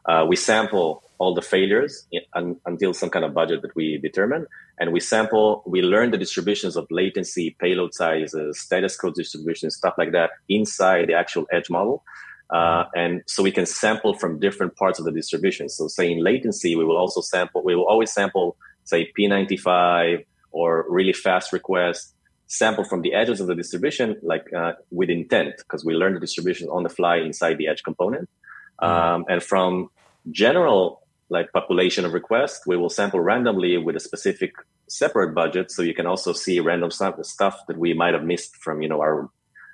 Uh, 0.06 0.26
we 0.28 0.36
sample 0.36 1.04
all 1.18 1.34
the 1.34 1.42
failures 1.42 2.06
in, 2.12 2.22
until 2.66 2.94
some 2.94 3.10
kind 3.10 3.24
of 3.24 3.34
budget 3.34 3.62
that 3.62 3.76
we 3.76 3.98
determine. 3.98 4.46
And 4.80 4.92
we 4.92 5.00
sample, 5.00 5.64
we 5.66 5.82
learn 5.82 6.12
the 6.12 6.18
distributions 6.18 6.76
of 6.76 6.86
latency, 6.92 7.56
payload 7.60 7.94
sizes, 7.94 8.60
status 8.60 8.98
code 8.98 9.16
distributions, 9.16 9.76
stuff 9.76 9.94
like 9.98 10.12
that 10.12 10.32
inside 10.50 11.08
the 11.08 11.14
actual 11.14 11.46
edge 11.52 11.70
model. 11.70 12.04
Uh, 12.54 12.86
and 12.96 13.24
so 13.26 13.42
we 13.42 13.52
can 13.52 13.66
sample 13.66 14.14
from 14.14 14.40
different 14.40 14.76
parts 14.76 15.00
of 15.00 15.06
the 15.06 15.12
distribution. 15.12 15.68
So 15.70 15.88
say 15.88 16.12
in 16.12 16.24
latency, 16.24 16.76
we 16.76 16.86
will 16.86 16.98
also 16.98 17.20
sample, 17.20 17.64
we 17.64 17.76
will 17.76 17.88
always 17.88 18.12
sample, 18.12 18.56
say 18.84 19.12
P95 19.18 20.24
or 20.52 20.86
really 20.88 21.14
fast 21.14 21.52
requests, 21.52 22.14
sample 22.46 22.84
from 22.84 23.02
the 23.02 23.14
edges 23.14 23.42
of 23.42 23.48
the 23.48 23.56
distribution, 23.56 24.18
like 24.22 24.54
uh, 24.54 24.74
with 24.92 25.10
intent, 25.10 25.56
because 25.58 25.84
we 25.84 25.96
learn 25.96 26.14
the 26.14 26.20
distribution 26.20 26.70
on 26.70 26.84
the 26.84 26.90
fly 26.90 27.18
inside 27.18 27.58
the 27.58 27.68
edge 27.68 27.82
component. 27.82 28.30
Um, 28.78 29.26
and 29.28 29.42
from 29.42 29.90
general 30.30 31.02
like 31.30 31.52
population 31.54 32.06
of 32.06 32.14
requests, 32.14 32.68
we 32.68 32.78
will 32.78 32.90
sample 32.90 33.20
randomly 33.20 33.78
with 33.78 33.96
a 33.96 34.00
specific 34.00 34.54
separate 34.88 35.34
budget. 35.34 35.72
So 35.72 35.82
you 35.82 35.96
can 35.96 36.06
also 36.06 36.34
see 36.34 36.60
random 36.60 36.92
stuff 36.92 37.56
that 37.68 37.80
we 37.80 37.96
might 37.96 38.14
have 38.14 38.24
missed 38.24 38.58
from, 38.58 38.84
you 38.84 38.90
know, 38.90 39.02
our 39.02 39.30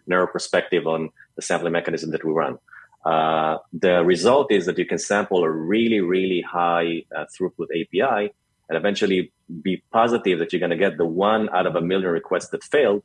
narrow 0.08 0.28
perspective 0.28 0.88
on 0.88 1.10
the 1.40 1.46
sampling 1.50 1.74
mechanism 1.74 2.12
that 2.12 2.24
we 2.24 2.32
run. 2.32 2.56
Uh, 3.06 3.58
the 3.72 3.96
result 4.14 4.48
is 4.52 4.66
that 4.68 4.78
you 4.78 4.86
can 4.86 4.98
sample 4.98 5.44
a 5.44 5.52
really, 5.74 6.02
really 6.02 6.42
high 6.42 7.04
uh, 7.16 7.26
throughput 7.34 7.68
API 7.80 8.34
and 8.68 8.78
eventually 8.82 9.32
be 9.68 9.82
positive 10.00 10.40
that 10.40 10.52
you're 10.52 10.60
going 10.60 10.78
to 10.78 10.84
get 10.86 10.98
the 10.98 11.06
one 11.06 11.44
out 11.58 11.66
of 11.66 11.76
a 11.76 11.82
million 11.82 12.12
requests 12.12 12.50
that 12.50 12.64
failed 12.64 13.02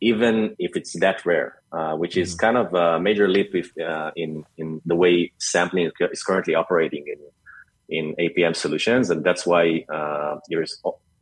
even 0.00 0.56
if 0.58 0.76
it's 0.76 0.98
that 1.00 1.24
rare, 1.26 1.60
uh, 1.72 1.94
which 1.94 2.16
is 2.16 2.30
mm-hmm. 2.30 2.40
kind 2.40 2.56
of 2.56 2.74
a 2.74 2.98
major 2.98 3.28
leap 3.28 3.54
if, 3.54 3.70
uh, 3.78 4.10
in 4.16 4.44
in 4.56 4.80
the 4.86 4.96
way 4.96 5.32
sampling 5.38 5.90
is 6.00 6.22
currently 6.22 6.54
operating 6.54 7.04
in 7.06 7.20
in 7.98 8.14
APM 8.16 8.54
solutions, 8.56 9.10
and 9.10 9.24
that's 9.24 9.44
why 9.46 9.84
uh, 9.92 10.38
you're 10.48 10.64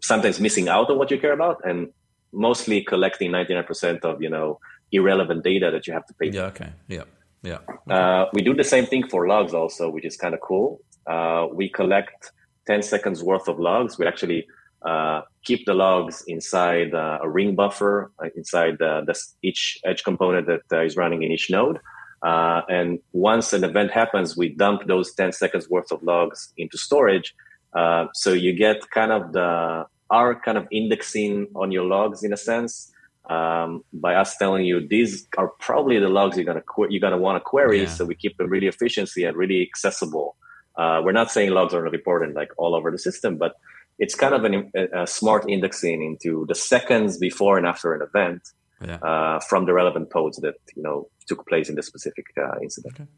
sometimes 0.00 0.38
missing 0.38 0.68
out 0.68 0.90
on 0.90 0.98
what 0.98 1.10
you 1.10 1.18
care 1.18 1.32
about, 1.32 1.60
and 1.64 1.92
mostly 2.32 2.82
collecting 2.82 3.30
99% 3.32 4.04
of 4.04 4.22
you 4.22 4.30
know 4.30 4.60
irrelevant 4.92 5.44
data 5.44 5.70
that 5.70 5.86
you 5.86 5.92
have 5.92 6.06
to 6.06 6.14
pay. 6.14 6.30
Yeah. 6.30 6.46
Okay. 6.46 6.70
Yeah. 6.88 7.04
Yeah. 7.42 7.58
Uh, 7.88 8.26
we 8.32 8.42
do 8.42 8.54
the 8.54 8.64
same 8.64 8.86
thing 8.86 9.06
for 9.08 9.28
logs 9.28 9.54
also, 9.54 9.88
which 9.90 10.04
is 10.04 10.16
kind 10.16 10.34
of 10.34 10.40
cool. 10.40 10.80
Uh, 11.06 11.46
we 11.52 11.68
collect 11.68 12.32
10 12.66 12.82
seconds 12.82 13.22
worth 13.22 13.48
of 13.48 13.58
logs. 13.58 13.98
We 13.98 14.06
actually 14.06 14.46
uh, 14.82 15.22
keep 15.44 15.64
the 15.66 15.74
logs 15.74 16.24
inside 16.26 16.94
uh, 16.94 17.18
a 17.22 17.28
ring 17.28 17.54
buffer 17.54 18.12
uh, 18.22 18.28
inside 18.36 18.78
the, 18.78 19.14
each 19.42 19.78
edge 19.84 20.04
component 20.04 20.46
that 20.46 20.62
uh, 20.72 20.82
is 20.82 20.96
running 20.96 21.22
in 21.22 21.30
each 21.30 21.50
node. 21.50 21.78
Uh, 22.22 22.62
and 22.68 22.98
once 23.12 23.52
an 23.52 23.62
event 23.62 23.92
happens, 23.92 24.36
we 24.36 24.48
dump 24.48 24.86
those 24.86 25.14
10 25.14 25.32
seconds 25.32 25.70
worth 25.70 25.92
of 25.92 26.02
logs 26.02 26.52
into 26.56 26.76
storage. 26.76 27.34
Uh, 27.72 28.06
so 28.14 28.32
you 28.32 28.52
get 28.52 28.90
kind 28.90 29.12
of 29.12 29.32
the 29.32 29.86
our 30.10 30.34
kind 30.40 30.56
of 30.56 30.66
indexing 30.72 31.46
on 31.54 31.70
your 31.70 31.84
logs 31.84 32.24
in 32.24 32.32
a 32.32 32.36
sense 32.36 32.90
um, 33.28 33.84
by 33.92 34.14
us 34.14 34.36
telling 34.36 34.64
you 34.64 34.86
these 34.86 35.26
are 35.36 35.48
probably 35.60 35.98
the 35.98 36.08
logs 36.08 36.36
you're 36.36 36.46
gonna 36.46 36.62
you're 36.88 37.00
gonna 37.00 37.18
want 37.18 37.36
to 37.36 37.40
query. 37.40 37.82
Yeah. 37.82 37.88
So 37.88 38.04
we 38.04 38.14
keep 38.14 38.36
them 38.36 38.48
really 38.48 38.66
efficiency 38.66 39.24
and 39.24 39.36
really 39.36 39.62
accessible. 39.62 40.36
we're 40.76 41.12
not 41.12 41.30
saying 41.30 41.50
logs 41.50 41.74
are 41.74 41.84
not 41.84 41.94
important 41.94 42.34
like 42.34 42.50
all 42.56 42.74
over 42.74 42.90
the 42.90 42.98
system, 42.98 43.36
but 43.36 43.54
it's 43.98 44.14
kind 44.14 44.34
of 44.34 44.44
an, 44.44 44.70
a, 44.76 45.02
a, 45.02 45.06
smart 45.06 45.48
indexing 45.48 46.02
into 46.02 46.46
the 46.46 46.54
seconds 46.54 47.18
before 47.18 47.58
and 47.58 47.66
after 47.66 47.94
an 47.94 48.02
event 48.02 48.42
yeah. 48.84 48.96
uh, 48.96 49.40
from 49.40 49.66
the 49.66 49.72
relevant 49.72 50.10
pods 50.10 50.38
that 50.38 50.54
you 50.76 50.82
know 50.82 51.08
took 51.26 51.46
place 51.46 51.68
in 51.68 51.74
the 51.74 51.82
specific 51.82 52.26
uh, 52.36 52.58
incident. 52.62 52.94
Okay. 52.94 53.08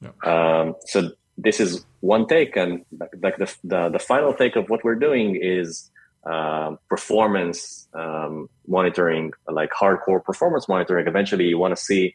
Yeah. 0.00 0.60
Um, 0.60 0.74
so 0.86 1.10
this 1.36 1.60
is 1.60 1.84
one 2.00 2.26
take, 2.26 2.56
and 2.56 2.84
like 3.22 3.36
the, 3.38 3.54
the, 3.64 3.90
the 3.90 3.98
final 3.98 4.32
take 4.34 4.56
of 4.56 4.70
what 4.70 4.84
we're 4.84 4.94
doing 4.94 5.38
is 5.40 5.90
uh, 6.26 6.76
performance 6.88 7.88
um, 7.94 8.48
monitoring, 8.66 9.32
like 9.48 9.70
hardcore 9.70 10.22
performance 10.22 10.68
monitoring. 10.68 11.06
Eventually, 11.06 11.44
you 11.44 11.58
want 11.58 11.76
to 11.76 11.82
see 11.82 12.14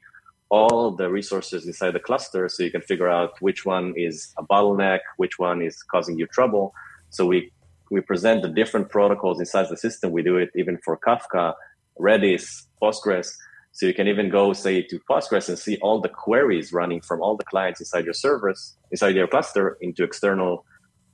all 0.49 0.91
the 0.91 1.09
resources 1.09 1.67
inside 1.67 1.91
the 1.91 1.99
cluster 1.99 2.49
so 2.49 2.63
you 2.63 2.71
can 2.71 2.81
figure 2.81 3.07
out 3.07 3.39
which 3.39 3.65
one 3.65 3.93
is 3.95 4.33
a 4.37 4.43
bottleneck, 4.43 4.99
which 5.17 5.37
one 5.37 5.61
is 5.61 5.83
causing 5.83 6.17
you 6.17 6.25
trouble. 6.27 6.73
So 7.11 7.25
we 7.25 7.51
we 7.91 8.01
present 8.01 8.43
the 8.43 8.49
different 8.49 8.89
protocols 8.89 9.39
inside 9.39 9.67
the 9.69 9.77
system. 9.77 10.11
We 10.11 10.21
do 10.21 10.37
it 10.37 10.49
even 10.55 10.77
for 10.83 10.97
Kafka, 10.97 11.53
Redis, 11.99 12.65
Postgres. 12.81 13.35
So 13.71 13.85
you 13.85 13.93
can 13.93 14.07
even 14.07 14.29
go 14.29 14.53
say 14.53 14.81
to 14.83 14.99
Postgres 15.09 15.49
and 15.49 15.57
see 15.57 15.77
all 15.81 16.01
the 16.01 16.09
queries 16.09 16.71
running 16.73 17.01
from 17.01 17.21
all 17.21 17.35
the 17.35 17.45
clients 17.45 17.79
inside 17.79 18.05
your 18.05 18.13
servers, 18.13 18.75
inside 18.91 19.15
your 19.15 19.27
cluster 19.27 19.77
into 19.81 20.03
external 20.03 20.65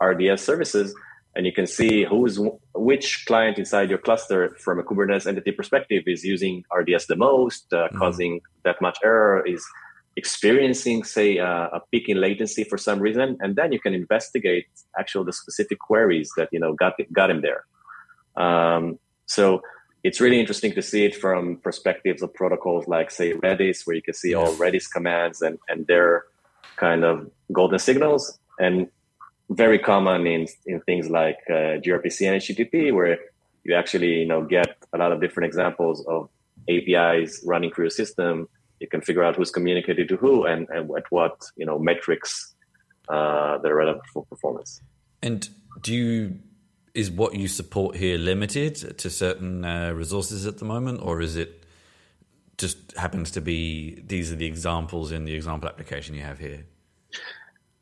RDS 0.02 0.42
services. 0.42 0.94
And 1.36 1.46
you 1.46 1.52
can 1.52 1.68
see 1.68 2.06
who's 2.06 2.40
which 2.74 3.26
client 3.26 3.60
inside 3.60 3.90
your 3.90 4.00
cluster 4.00 4.56
from 4.60 4.80
a 4.80 4.84
Kubernetes 4.84 5.28
entity 5.28 5.52
perspective 5.52 6.04
is 6.08 6.24
using 6.24 6.64
RDS 6.74 7.08
the 7.08 7.18
most, 7.18 7.74
uh, 7.74 7.76
mm-hmm. 7.76 7.98
causing 7.98 8.42
that 8.64 8.82
much 8.82 8.98
error, 9.04 9.46
is 9.46 9.66
experiencing, 10.16 11.04
say, 11.04 11.40
uh, 11.40 11.68
a 11.74 11.82
peak 11.92 12.08
in 12.08 12.22
latency 12.22 12.64
for 12.64 12.78
some 12.78 13.00
reason, 13.00 13.38
and 13.42 13.56
then 13.56 13.72
you 13.74 13.80
can 13.80 13.94
investigate 13.94 14.68
actual 14.98 15.26
the 15.26 15.34
specific 15.34 15.80
queries 15.80 16.32
that 16.38 16.48
you 16.52 16.60
know 16.60 16.74
got 16.74 16.94
got 17.12 17.30
him 17.30 17.42
there. 17.42 17.66
Um, 18.38 18.98
so 19.26 19.62
it's 20.04 20.22
really 20.22 20.40
interesting 20.40 20.74
to 20.74 20.82
see 20.82 21.04
it 21.06 21.16
from 21.16 21.58
perspectives 21.58 22.22
of 22.22 22.34
protocols 22.34 22.88
like, 22.88 23.12
say, 23.12 23.34
Redis, 23.34 23.86
where 23.86 23.96
you 23.96 24.02
can 24.02 24.14
see 24.14 24.34
all 24.34 24.54
Redis 24.56 24.90
commands 24.90 25.42
and 25.42 25.60
and 25.68 25.86
their 25.88 26.24
kind 26.78 27.04
of 27.04 27.30
golden 27.52 27.80
signals, 27.80 28.40
and 28.58 28.88
very 29.50 29.80
common 29.80 30.28
in 30.28 30.48
in 30.66 30.82
things 30.82 31.10
like 31.10 31.40
uh, 31.50 31.80
gRPC 31.84 32.28
and 32.28 32.42
HTTP, 32.42 32.94
where 32.94 33.20
you 33.64 33.76
actually 33.76 34.14
you 34.22 34.26
know 34.26 34.44
get 34.44 34.78
a 34.94 34.98
lot 34.98 35.12
of 35.12 35.22
different 35.22 35.48
examples 35.48 36.06
of 36.08 36.30
APIs 36.70 37.44
running 37.46 37.72
through 37.72 37.86
your 37.86 37.92
system 37.92 38.48
you 38.80 38.88
can 38.88 39.02
figure 39.02 39.24
out 39.24 39.36
who's 39.36 39.52
communicated 39.52 40.08
to 40.10 40.18
who 40.18 40.46
and, 40.46 40.68
and 40.70 40.90
at 40.98 41.10
what 41.10 41.44
you 41.56 41.66
know 41.66 41.80
metrics 41.80 42.54
uh, 43.10 43.58
that 43.60 43.72
are 43.72 43.76
relevant 43.76 44.06
for 44.14 44.26
performance. 44.26 44.82
And 45.22 45.50
do 45.82 45.94
you 45.94 46.40
is 46.94 47.12
what 47.12 47.36
you 47.36 47.48
support 47.48 47.96
here 47.96 48.18
limited 48.18 48.98
to 48.98 49.10
certain 49.10 49.66
uh, 49.66 49.92
resources 49.92 50.46
at 50.46 50.60
the 50.60 50.66
moment, 50.66 51.02
or 51.02 51.22
is 51.22 51.36
it 51.36 51.66
just 52.58 52.96
happens 52.96 53.32
to 53.32 53.42
be 53.42 54.02
these 54.06 54.32
are 54.32 54.38
the 54.38 54.46
examples 54.46 55.12
in 55.12 55.26
the 55.26 55.34
example 55.34 55.68
application 55.68 56.16
you 56.16 56.22
have 56.22 56.40
here? 56.40 56.66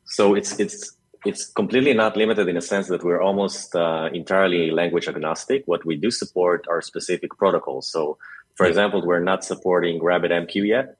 So 0.04 0.34
it's 0.34 0.58
it's 0.60 0.96
it's 1.24 1.46
completely 1.46 1.94
not 1.94 2.16
limited 2.16 2.48
in 2.48 2.56
a 2.56 2.60
sense 2.60 2.88
that 2.88 3.02
we're 3.02 3.20
almost 3.20 3.74
uh, 3.74 4.08
entirely 4.12 4.70
language 4.70 5.08
agnostic. 5.08 5.62
What 5.66 5.84
we 5.84 5.96
do 5.96 6.10
support 6.10 6.66
are 6.68 6.82
specific 6.82 7.36
protocols. 7.36 7.90
So 7.90 8.18
for 8.54 8.66
example, 8.66 9.04
we're 9.04 9.20
not 9.20 9.44
supporting 9.44 10.00
RabbitMQ 10.00 10.66
yet. 10.66 10.96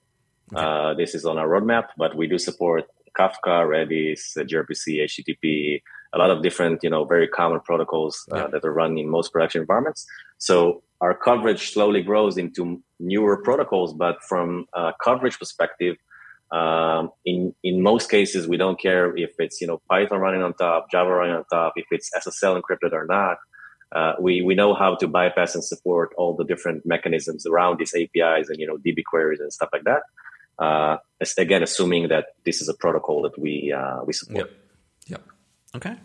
Okay. 0.53 0.63
Uh, 0.63 0.95
this 0.95 1.15
is 1.15 1.25
on 1.25 1.39
our 1.39 1.49
roadmap, 1.49 1.89
but 1.97 2.17
we 2.17 2.27
do 2.27 2.39
support 2.39 2.85
Kafka, 3.19 3.65
Redis, 3.65 4.37
gRPC, 4.37 5.03
HTTP, 5.05 5.83
a 6.13 6.19
lot 6.19 6.31
of 6.31 6.43
different, 6.43 6.83
you 6.83 6.91
know, 6.91 7.05
very 7.05 7.29
common 7.29 7.61
protocols 7.61 8.29
uh, 8.33 8.37
yeah. 8.37 8.47
that 8.49 8.65
are 8.65 8.73
run 8.73 8.99
in 8.99 9.09
most 9.09 9.33
production 9.33 9.61
environments. 9.61 10.07
So 10.39 10.83
our 11.01 11.15
coverage 11.15 11.73
slowly 11.73 12.03
grows 12.03 12.37
into 12.37 12.83
newer 12.99 13.37
protocols, 13.43 13.93
but 13.93 14.23
from 14.23 14.67
a 14.75 14.93
coverage 15.03 15.39
perspective, 15.39 15.97
um, 16.55 17.11
in 17.25 17.55
in 17.63 17.83
most 17.83 18.11
cases, 18.11 18.47
we 18.47 18.57
don't 18.57 18.81
care 18.81 19.17
if 19.17 19.33
it's 19.39 19.61
you 19.61 19.67
know 19.67 19.81
Python 19.91 20.21
running 20.21 20.43
on 20.43 20.55
top, 20.55 20.91
Java 20.91 21.11
running 21.11 21.37
on 21.37 21.45
top, 21.51 21.73
if 21.77 21.87
it's 21.91 22.11
SSL 22.17 22.61
encrypted 22.61 22.93
or 22.93 23.07
not 23.07 23.39
uh, 23.95 24.15
we 24.19 24.43
we 24.43 24.55
know 24.55 24.75
how 24.75 24.97
to 24.97 25.07
bypass 25.07 25.55
and 25.55 25.65
support 25.65 26.11
all 26.19 26.35
the 26.35 26.45
different 26.45 26.85
mechanisms 26.85 27.47
around 27.47 27.79
these 27.79 27.95
APIs 27.95 28.49
and 28.49 28.59
you 28.59 28.67
know 28.67 28.77
DB 28.77 29.05
queries 29.05 29.41
and 29.41 29.53
stuff 29.53 29.69
like 29.73 29.85
that. 29.85 30.03
Uh, 30.59 30.97
again, 31.39 31.63
assuming 31.63 32.09
that 32.09 32.27
this 32.45 32.61
is 32.61 32.69
a 32.69 32.75
protocol 32.75 33.23
that 33.23 33.39
we 33.39 33.73
uh, 33.73 34.03
we 34.05 34.13
support. 34.13 34.49
Yep. 34.49 34.51
Yep. 35.07 35.23
Okay. 35.77 35.97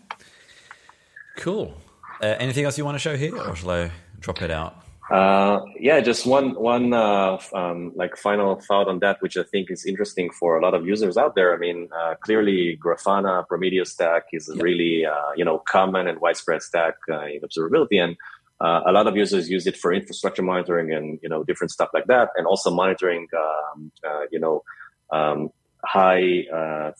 Cool. 1.36 1.74
Uh, 2.22 2.36
anything 2.38 2.64
else 2.64 2.78
you 2.78 2.84
want 2.84 2.94
to 2.94 3.00
show 3.00 3.16
here, 3.16 3.36
or 3.36 3.56
shall 3.56 3.70
I 3.70 3.90
drop 4.20 4.42
it 4.42 4.50
out? 4.50 4.84
Uh, 5.10 5.64
yeah, 5.80 5.98
just 6.00 6.24
one 6.24 6.54
one 6.54 6.92
uh, 6.92 7.36
um, 7.52 7.90
like 7.96 8.16
final 8.16 8.54
thought 8.60 8.86
on 8.86 9.00
that, 9.00 9.20
which 9.20 9.36
I 9.36 9.42
think 9.42 9.68
is 9.68 9.84
interesting 9.84 10.30
for 10.30 10.56
a 10.56 10.62
lot 10.62 10.72
of 10.72 10.86
users 10.86 11.16
out 11.16 11.34
there. 11.34 11.52
I 11.52 11.58
mean, 11.58 11.88
uh, 11.92 12.14
clearly 12.20 12.78
Grafana 12.82 13.46
Prometheus 13.48 13.90
stack 13.90 14.26
is 14.32 14.48
a 14.48 14.54
really 14.56 15.04
uh, 15.04 15.32
you 15.34 15.44
know 15.44 15.58
common 15.68 16.06
and 16.06 16.20
widespread 16.20 16.62
stack 16.62 16.94
uh, 17.10 17.24
in 17.24 17.40
observability, 17.40 18.00
and 18.00 18.16
uh, 18.60 18.82
a 18.86 18.92
lot 18.92 19.08
of 19.08 19.16
users 19.16 19.50
use 19.50 19.66
it 19.66 19.76
for 19.76 19.92
infrastructure 19.92 20.42
monitoring 20.42 20.92
and 20.92 21.18
you 21.24 21.28
know 21.28 21.42
different 21.42 21.72
stuff 21.72 21.88
like 21.92 22.06
that, 22.06 22.28
and 22.36 22.46
also 22.46 22.70
monitoring 22.70 23.26
um, 23.36 23.90
you 24.30 24.38
know 24.38 24.62
um, 25.10 25.48
high 25.84 26.44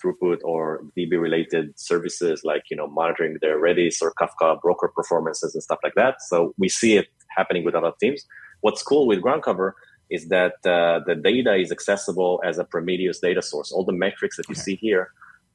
throughput 0.03 0.38
or 0.42 0.83
DB 0.99 1.12
related 1.12 1.79
services 1.79 2.42
like 2.42 2.64
you 2.73 2.77
know 2.77 2.88
monitoring 2.88 3.38
their 3.40 3.61
Redis 3.61 4.03
or 4.03 4.12
Kafka 4.20 4.61
broker 4.61 4.88
performances 4.88 5.55
and 5.55 5.62
stuff 5.62 5.79
like 5.85 5.94
that. 5.94 6.16
So 6.23 6.55
we 6.59 6.68
see 6.68 6.96
it 6.96 7.07
happening 7.36 7.64
with 7.64 7.74
other 7.74 7.92
teams. 8.00 8.24
What's 8.60 8.82
cool 8.82 9.06
with 9.06 9.20
GroundCover 9.22 9.72
is 10.10 10.28
that 10.28 10.54
uh, 10.66 11.00
the 11.06 11.14
data 11.14 11.54
is 11.54 11.70
accessible 11.70 12.42
as 12.44 12.58
a 12.58 12.64
Prometheus 12.64 13.20
data 13.20 13.42
source. 13.42 13.70
All 13.72 13.84
the 13.84 13.92
metrics 13.92 14.36
that 14.36 14.48
you 14.48 14.54
okay. 14.54 14.60
see 14.60 14.74
here 14.76 15.10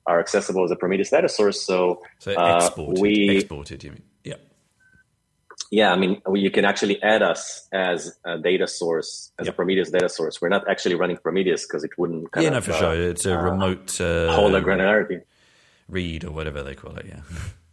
are 0.07 0.19
accessible 0.19 0.63
as 0.63 0.71
a 0.71 0.75
Prometheus 0.75 1.09
data 1.09 1.29
source. 1.29 1.61
So, 1.61 2.01
so 2.19 2.33
uh, 2.33 2.57
exported, 2.57 3.01
we 3.01 3.37
exported. 3.37 3.83
You 3.83 3.91
mean? 3.91 4.03
Yeah. 4.23 4.35
Yeah, 5.71 5.91
I 5.91 5.97
mean, 5.97 6.21
you 6.33 6.51
can 6.51 6.63
actually 6.63 7.01
add 7.01 7.21
us 7.21 7.67
as 7.73 8.17
a 8.23 8.37
data 8.37 8.67
source, 8.67 9.31
as 9.39 9.47
yep. 9.47 9.53
a 9.53 9.55
Prometheus 9.55 9.89
data 9.89 10.07
source. 10.07 10.41
We're 10.41 10.49
not 10.49 10.69
actually 10.69 10.95
running 10.95 11.17
Prometheus 11.17 11.65
because 11.65 11.83
it 11.83 11.91
wouldn't. 11.97 12.29
yeah, 12.35 12.43
of, 12.43 12.53
no, 12.53 12.61
for 12.61 12.71
uh, 12.71 12.79
sure. 12.79 12.93
It's 12.93 13.25
a 13.25 13.37
remote 13.37 13.99
uh, 13.99 14.49
the 14.49 14.61
granularity 14.61 15.21
read 15.87 16.23
or 16.23 16.31
whatever 16.31 16.63
they 16.63 16.75
call 16.75 16.95
it. 16.97 17.05
Yeah. 17.07 17.21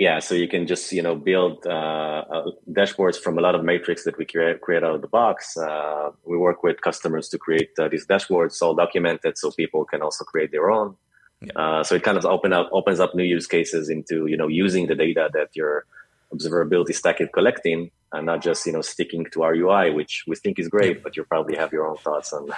yeah, 0.00 0.18
so 0.18 0.34
you 0.34 0.48
can 0.48 0.66
just 0.66 0.90
you 0.92 1.02
know 1.02 1.14
build 1.14 1.66
uh, 1.66 2.24
uh, 2.34 2.50
dashboards 2.72 3.18
from 3.18 3.36
a 3.36 3.42
lot 3.42 3.54
of 3.54 3.62
metrics 3.62 4.04
that 4.04 4.16
we 4.16 4.24
create, 4.24 4.62
create 4.62 4.82
out 4.82 4.94
of 4.94 5.02
the 5.02 5.08
box. 5.08 5.58
Uh, 5.58 6.12
we 6.24 6.38
work 6.38 6.62
with 6.62 6.80
customers 6.80 7.28
to 7.28 7.36
create 7.36 7.68
uh, 7.78 7.86
these 7.86 8.06
dashboards, 8.06 8.62
all 8.62 8.74
documented, 8.74 9.36
so 9.36 9.50
people 9.50 9.84
can 9.84 10.00
also 10.00 10.24
create 10.24 10.52
their 10.52 10.70
own. 10.70 10.96
Yeah. 11.42 11.52
Uh, 11.54 11.84
so 11.84 11.96
it 11.96 12.02
kind 12.02 12.16
of 12.16 12.24
open 12.24 12.54
up 12.54 12.70
opens 12.72 12.98
up 12.98 13.14
new 13.14 13.24
use 13.24 13.46
cases 13.46 13.90
into 13.90 14.24
you 14.24 14.38
know 14.38 14.48
using 14.48 14.86
the 14.86 14.94
data 14.94 15.28
that 15.34 15.50
your 15.52 15.84
observability 16.32 16.94
stack 16.94 17.20
is 17.20 17.28
collecting, 17.34 17.90
and 18.10 18.24
not 18.24 18.40
just 18.40 18.64
you 18.64 18.72
know 18.72 18.80
sticking 18.80 19.26
to 19.32 19.42
our 19.42 19.54
UI, 19.54 19.90
which 19.90 20.24
we 20.26 20.34
think 20.34 20.58
is 20.58 20.68
great, 20.68 21.02
but 21.02 21.14
you 21.14 21.24
probably 21.24 21.56
have 21.56 21.72
your 21.74 21.86
own 21.86 21.98
thoughts 21.98 22.32
on 22.32 22.48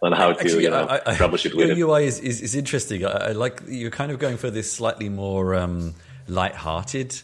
on 0.00 0.12
how 0.12 0.32
to 0.32 0.38
Actually, 0.38 0.62
you 0.62 0.70
know 0.70 0.86
I, 0.86 0.98
I, 0.98 1.14
troubleshoot 1.16 1.54
with 1.56 1.76
your 1.76 1.76
it. 1.76 1.80
UI 1.80 2.06
is, 2.06 2.20
is, 2.20 2.40
is 2.40 2.54
interesting. 2.54 3.04
I, 3.04 3.10
I, 3.10 3.32
like 3.32 3.62
you're 3.66 3.90
kind 3.90 4.12
of 4.12 4.20
going 4.20 4.36
for 4.36 4.48
this 4.48 4.70
slightly 4.70 5.08
more. 5.08 5.56
Um, 5.56 5.94
light-hearted 6.28 7.22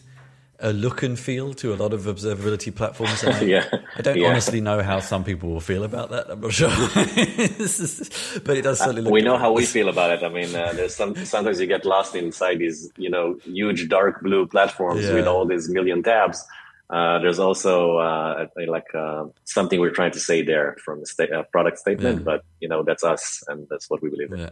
a 0.61 0.71
look 0.71 1.03
and 1.03 1.19
feel 1.19 1.53
to 1.55 1.73
a 1.73 1.75
lot 1.75 1.91
of 1.93 2.01
observability 2.01 2.73
platforms. 2.73 3.23
I, 3.23 3.41
yeah. 3.41 3.67
I 3.97 4.01
don't 4.01 4.17
yeah. 4.17 4.29
honestly 4.29 4.61
know 4.61 4.81
how 4.81 4.99
some 4.99 5.23
people 5.23 5.49
will 5.49 5.59
feel 5.59 5.83
about 5.83 6.11
that. 6.11 6.29
I'm 6.29 6.39
not 6.39 6.53
sure, 6.53 6.69
but 8.45 8.57
it 8.57 8.61
does 8.61 8.79
certainly. 8.79 9.01
Look 9.01 9.11
we 9.11 9.21
know 9.21 9.37
how 9.37 9.51
we 9.51 9.65
feel 9.65 9.89
about 9.89 10.11
it. 10.11 10.23
I 10.23 10.29
mean, 10.29 10.55
uh, 10.55 10.73
there's 10.73 10.95
some 10.95 11.15
sometimes 11.25 11.59
you 11.59 11.67
get 11.67 11.85
lost 11.85 12.15
inside 12.15 12.59
these, 12.59 12.91
you 12.95 13.09
know, 13.09 13.39
huge 13.43 13.89
dark 13.89 14.21
blue 14.21 14.47
platforms 14.47 15.03
yeah. 15.03 15.13
with 15.13 15.27
all 15.27 15.45
these 15.45 15.67
million 15.69 16.03
tabs. 16.03 16.45
Uh, 16.89 17.19
there's 17.19 17.39
also 17.39 17.97
uh, 17.97 18.47
like 18.67 18.93
uh, 18.93 19.25
something 19.45 19.79
we're 19.79 19.91
trying 19.91 20.11
to 20.11 20.19
say 20.19 20.41
there 20.41 20.75
from 20.83 20.99
the 20.99 21.05
sta- 21.05 21.43
product 21.51 21.79
statement, 21.79 22.19
yeah. 22.19 22.23
but 22.23 22.43
you 22.59 22.67
know 22.67 22.83
that's 22.83 23.03
us 23.03 23.43
and 23.47 23.67
that's 23.69 23.89
what 23.89 24.01
we 24.01 24.09
believe 24.09 24.31
in. 24.31 24.39
Yeah. 24.39 24.49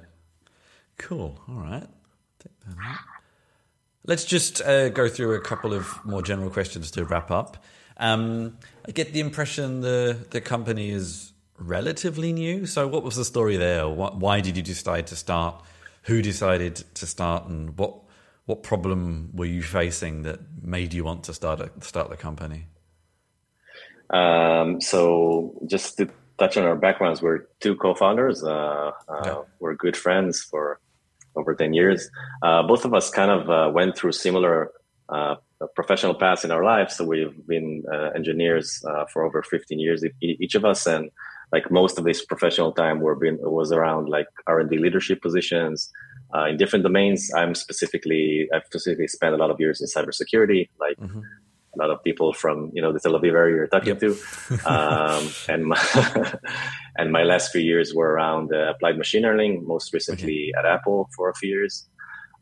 Cool. 0.98 1.40
All 1.48 1.56
right. 1.56 1.88
Let's 4.10 4.26
just 4.26 4.60
uh, 4.64 4.90
go 4.90 5.08
through 5.08 5.36
a 5.36 5.40
couple 5.40 5.72
of 5.72 6.04
more 6.04 6.24
general 6.24 6.50
questions 6.50 6.90
to 6.92 7.06
wrap 7.06 7.30
up. 7.30 7.64
Um, 7.98 8.58
I 8.88 8.92
get 8.92 9.14
the 9.14 9.20
impression 9.20 9.82
the 9.82 10.18
the 10.32 10.42
company 10.42 10.90
is 10.90 11.32
relatively 11.60 12.34
new. 12.34 12.66
So, 12.66 12.88
what 12.88 13.04
was 13.04 13.18
the 13.18 13.24
story 13.24 13.56
there? 13.58 13.88
Why 13.88 14.42
did 14.42 14.58
you 14.58 14.64
decide 14.64 15.06
to 15.08 15.16
start? 15.16 15.62
Who 16.06 16.24
decided 16.24 16.78
to 16.96 17.06
start, 17.06 17.46
and 17.46 17.78
what 17.78 17.94
what 18.46 18.64
problem 18.64 19.30
were 19.36 19.46
you 19.46 19.62
facing 19.62 20.24
that 20.24 20.40
made 20.60 20.92
you 20.92 21.04
want 21.04 21.26
to 21.26 21.34
start 21.36 21.60
a, 21.60 21.70
start 21.82 22.10
the 22.10 22.18
company? 22.18 22.66
Um, 24.10 24.82
so, 24.82 25.54
just 25.68 25.98
to 25.98 26.10
touch 26.40 26.58
on 26.58 26.64
our 26.64 26.76
backgrounds, 26.76 27.22
we're 27.22 27.42
two 27.60 27.76
co-founders. 27.76 28.44
Uh, 28.44 28.92
uh, 29.08 29.22
yeah. 29.24 29.42
We're 29.60 29.76
good 29.76 29.96
friends 29.96 30.42
for 30.42 30.80
over 31.36 31.56
10 31.56 31.74
years. 31.74 32.10
Uh, 32.42 32.64
both 32.64 32.86
of 32.86 32.94
us 32.94 33.10
kind 33.10 33.32
of 33.32 33.50
uh, 33.50 33.72
went 33.72 33.98
through 33.98 34.12
similar 34.12 34.72
uh, 35.10 35.36
professional 35.76 36.14
paths 36.14 36.44
in 36.44 36.52
our 36.52 36.64
lives. 36.64 36.96
So 36.96 37.06
we've 37.06 37.36
been 37.48 37.84
uh, 37.92 38.12
engineers 38.16 38.84
uh, 38.88 39.06
for 39.12 39.26
over 39.26 39.44
15 39.44 39.80
years, 39.80 40.04
each 40.22 40.56
of 40.56 40.66
us. 40.66 40.86
And 40.86 41.10
like 41.52 41.72
most 41.72 41.98
of 41.98 42.06
this 42.06 42.24
professional 42.24 42.72
time 42.72 43.00
were 43.02 43.16
been, 43.16 43.38
was 43.42 43.72
around 43.72 44.08
like 44.08 44.28
R&D 44.48 44.78
leadership 44.78 45.22
positions 45.22 45.92
uh, 46.36 46.46
in 46.46 46.58
different 46.58 46.84
domains. 46.84 47.32
I'm 47.36 47.56
specifically, 47.56 48.48
I've 48.54 48.66
specifically 48.66 49.08
spent 49.08 49.34
a 49.34 49.38
lot 49.38 49.50
of 49.50 49.60
years 49.60 49.82
in 49.82 49.88
cybersecurity, 49.88 50.70
like 50.80 50.98
mm-hmm 50.98 51.22
a 51.76 51.78
lot 51.78 51.90
of 51.90 52.04
people 52.04 52.34
from 52.34 52.72
you 52.74 52.82
know 52.82 52.92
the 52.92 53.00
Tel 53.00 53.14
Aviv 53.14 53.34
area 53.34 53.56
you're 53.56 53.68
talking 53.68 53.90
yep. 53.90 54.00
to, 54.00 54.12
um, 54.66 55.30
and 55.48 55.66
my, 55.66 55.78
and 57.00 57.12
my 57.14 57.24
last 57.24 57.52
few 57.52 57.62
years 57.62 57.94
were 57.94 58.12
around 58.12 58.54
uh, 58.54 58.72
applied 58.72 58.98
machine 58.98 59.24
learning, 59.24 59.66
most 59.66 59.94
recently 59.94 60.52
okay. 60.52 60.60
at 60.60 60.66
Apple 60.66 61.10
for 61.16 61.30
a 61.30 61.34
few 61.34 61.50
years. 61.50 61.88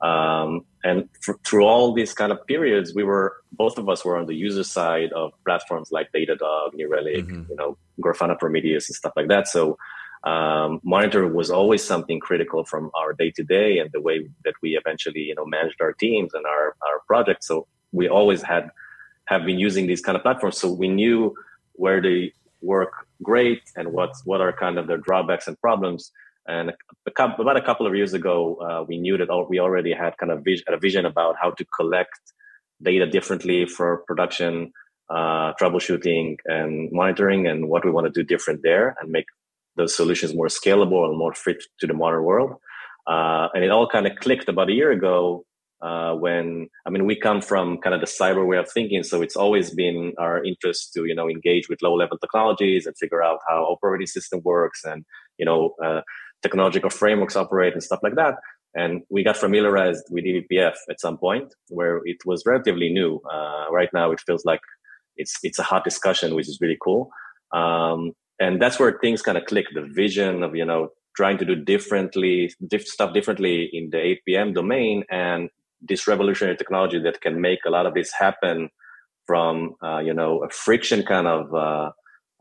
Um, 0.01 0.65
and 0.83 1.09
for, 1.21 1.39
through 1.45 1.65
all 1.65 1.93
these 1.93 2.13
kind 2.13 2.31
of 2.31 2.45
periods, 2.47 2.93
we 2.93 3.03
were 3.03 3.37
both 3.51 3.77
of 3.77 3.87
us 3.87 4.03
were 4.03 4.17
on 4.17 4.25
the 4.25 4.35
user 4.35 4.63
side 4.63 5.11
of 5.13 5.31
platforms 5.45 5.91
like 5.91 6.11
Datadog, 6.11 6.73
New 6.73 6.89
Relic, 6.89 7.25
mm-hmm. 7.25 7.49
you 7.49 7.55
know, 7.55 7.77
Grafana 8.01 8.37
Prometheus, 8.37 8.89
and 8.89 8.95
stuff 8.95 9.13
like 9.15 9.27
that. 9.27 9.47
So 9.47 9.77
um, 10.23 10.81
monitoring 10.83 11.33
was 11.33 11.51
always 11.51 11.83
something 11.83 12.19
critical 12.19 12.63
from 12.65 12.89
our 12.95 13.13
day 13.13 13.31
to 13.31 13.43
day 13.43 13.77
and 13.77 13.91
the 13.91 14.01
way 14.01 14.27
that 14.43 14.55
we 14.61 14.77
eventually 14.77 15.21
you 15.21 15.35
know 15.35 15.45
managed 15.45 15.81
our 15.81 15.93
teams 15.93 16.33
and 16.33 16.45
our 16.45 16.75
our 16.87 16.99
projects. 17.05 17.47
So 17.47 17.67
we 17.91 18.09
always 18.09 18.41
had 18.41 18.69
have 19.25 19.45
been 19.45 19.59
using 19.59 19.85
these 19.87 20.01
kind 20.01 20.15
of 20.15 20.23
platforms. 20.23 20.57
So 20.57 20.71
we 20.71 20.87
knew 20.87 21.35
where 21.73 22.01
they 22.01 22.33
work 22.61 23.06
great 23.23 23.61
and 23.75 23.91
what 23.91 24.11
what 24.25 24.41
are 24.41 24.53
kind 24.53 24.77
of 24.77 24.87
their 24.87 24.97
drawbacks 24.97 25.47
and 25.47 25.59
problems. 25.59 26.11
And 26.47 26.71
a, 26.71 27.23
about 27.23 27.57
a 27.57 27.61
couple 27.61 27.85
of 27.85 27.95
years 27.95 28.13
ago, 28.13 28.55
uh, 28.55 28.83
we 28.87 28.97
knew 28.97 29.17
that 29.17 29.29
we 29.49 29.59
already 29.59 29.93
had 29.93 30.17
kind 30.17 30.31
of 30.31 30.39
a 30.47 30.77
vision 30.77 31.05
about 31.05 31.35
how 31.41 31.51
to 31.51 31.65
collect 31.75 32.19
data 32.81 33.05
differently 33.05 33.65
for 33.65 34.03
production, 34.07 34.71
uh, 35.09 35.53
troubleshooting, 35.59 36.37
and 36.45 36.89
monitoring, 36.91 37.47
and 37.47 37.67
what 37.67 37.83
we 37.83 37.91
want 37.91 38.05
to 38.05 38.11
do 38.11 38.23
different 38.23 38.61
there, 38.63 38.95
and 39.01 39.11
make 39.11 39.25
those 39.75 39.95
solutions 39.95 40.33
more 40.33 40.47
scalable 40.47 41.07
and 41.07 41.17
more 41.17 41.33
fit 41.33 41.63
to 41.79 41.87
the 41.87 41.93
modern 41.93 42.23
world. 42.23 42.55
Uh, 43.07 43.47
and 43.53 43.63
it 43.63 43.71
all 43.71 43.87
kind 43.87 44.07
of 44.07 44.15
clicked 44.17 44.49
about 44.49 44.69
a 44.69 44.73
year 44.73 44.91
ago 44.91 45.45
uh, 45.81 46.13
when 46.13 46.69
I 46.85 46.89
mean 46.89 47.05
we 47.05 47.15
come 47.15 47.41
from 47.41 47.77
kind 47.77 47.93
of 47.93 48.01
the 48.01 48.07
cyber 48.07 48.47
way 48.47 48.57
of 48.57 48.69
thinking, 48.71 49.03
so 49.03 49.21
it's 49.21 49.35
always 49.35 49.73
been 49.73 50.13
our 50.17 50.43
interest 50.43 50.93
to 50.93 51.05
you 51.05 51.15
know 51.15 51.29
engage 51.29 51.69
with 51.69 51.81
low 51.81 51.93
level 51.93 52.17
technologies 52.17 52.85
and 52.85 52.95
figure 52.97 53.21
out 53.21 53.39
how 53.47 53.63
operating 53.63 54.07
system 54.07 54.41
works 54.43 54.81
and 54.83 55.05
you 55.37 55.45
know 55.45 55.75
uh, 55.83 56.01
technological 56.41 56.89
frameworks 56.89 57.35
operate 57.35 57.73
and 57.73 57.83
stuff 57.83 57.99
like 58.03 58.15
that. 58.15 58.35
And 58.75 59.01
we 59.09 59.23
got 59.23 59.37
familiarized 59.37 60.03
with 60.11 60.25
eBPF 60.25 60.75
at 60.89 60.99
some 60.99 61.17
point 61.17 61.53
where 61.69 62.01
it 62.05 62.17
was 62.25 62.43
relatively 62.45 62.89
new. 62.89 63.19
Uh, 63.31 63.65
right 63.71 63.89
now, 63.93 64.11
it 64.11 64.19
feels 64.25 64.45
like 64.45 64.61
it's 65.15 65.35
it's 65.43 65.59
a 65.59 65.63
hot 65.63 65.83
discussion, 65.83 66.35
which 66.35 66.47
is 66.47 66.59
really 66.61 66.77
cool. 66.83 67.09
Um, 67.53 68.11
and 68.39 68.61
that's 68.61 68.79
where 68.79 68.97
things 68.99 69.21
kind 69.21 69.37
of 69.37 69.45
click. 69.45 69.65
The 69.73 69.87
vision 69.93 70.43
of 70.43 70.55
you 70.55 70.65
know 70.65 70.89
trying 71.15 71.37
to 71.39 71.45
do 71.45 71.55
differently 71.55 72.53
diff- 72.67 72.87
stuff 72.87 73.13
differently 73.13 73.69
in 73.73 73.89
the 73.89 74.15
APM 74.15 74.53
domain 74.53 75.03
and 75.09 75.49
this 75.81 76.07
revolutionary 76.07 76.57
technology 76.57 76.99
that 76.99 77.21
can 77.21 77.41
make 77.41 77.59
a 77.65 77.69
lot 77.69 77.85
of 77.85 77.93
this 77.93 78.11
happen 78.11 78.69
from 79.25 79.75
uh, 79.83 79.99
you 79.99 80.13
know 80.13 80.43
a 80.43 80.49
friction 80.49 81.03
kind 81.03 81.27
of 81.27 81.53
uh, 81.53 81.91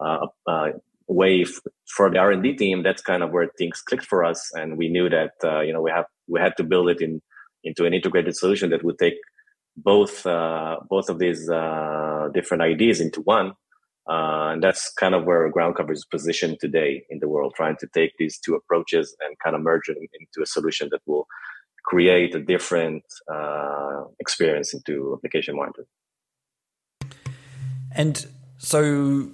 uh, 0.00 0.26
uh 0.46 0.68
way 1.08 1.42
f- 1.42 1.60
for 1.94 2.10
the 2.10 2.18
R&D 2.18 2.54
team 2.54 2.82
that's 2.82 3.02
kind 3.02 3.22
of 3.22 3.30
where 3.30 3.48
things 3.58 3.80
clicked 3.80 4.06
for 4.06 4.24
us. 4.24 4.50
And 4.54 4.76
we 4.76 4.88
knew 4.88 5.08
that 5.08 5.32
uh, 5.44 5.60
you 5.60 5.72
know 5.72 5.82
we 5.82 5.90
have 5.90 6.06
we 6.28 6.40
had 6.40 6.56
to 6.56 6.64
build 6.64 6.88
it 6.88 7.00
in 7.00 7.20
into 7.64 7.84
an 7.84 7.92
integrated 7.92 8.36
solution 8.36 8.70
that 8.70 8.84
would 8.84 8.98
take 8.98 9.14
both 9.76 10.24
uh, 10.26 10.76
both 10.88 11.10
of 11.10 11.18
these 11.18 11.40
different 12.34 12.62
ideas 12.62 13.00
into 13.00 13.20
one. 13.22 13.52
And 14.08 14.62
that's 14.62 14.92
kind 14.92 15.14
of 15.16 15.24
where 15.24 15.50
ground 15.50 15.74
cover 15.76 15.92
is 15.92 16.06
positioned 16.08 16.58
today 16.60 17.04
in 17.10 17.18
the 17.18 17.28
world 17.28 17.54
trying 17.56 17.76
to 17.80 17.88
take 17.92 18.12
these 18.18 18.38
two 18.38 18.54
approaches 18.54 19.16
and 19.20 19.36
kind 19.44 19.56
of 19.56 19.62
merge 19.62 19.88
them 19.88 19.96
into 19.98 20.42
a 20.42 20.46
solution 20.46 20.88
that 20.92 21.00
will 21.06 21.26
create 21.86 22.34
a 22.34 22.40
different 22.40 23.04
uh, 23.32 24.04
experience 24.20 24.74
into 24.74 25.14
application 25.16 25.56
monitoring. 25.56 25.86
And 27.92 28.26
so 28.58 29.30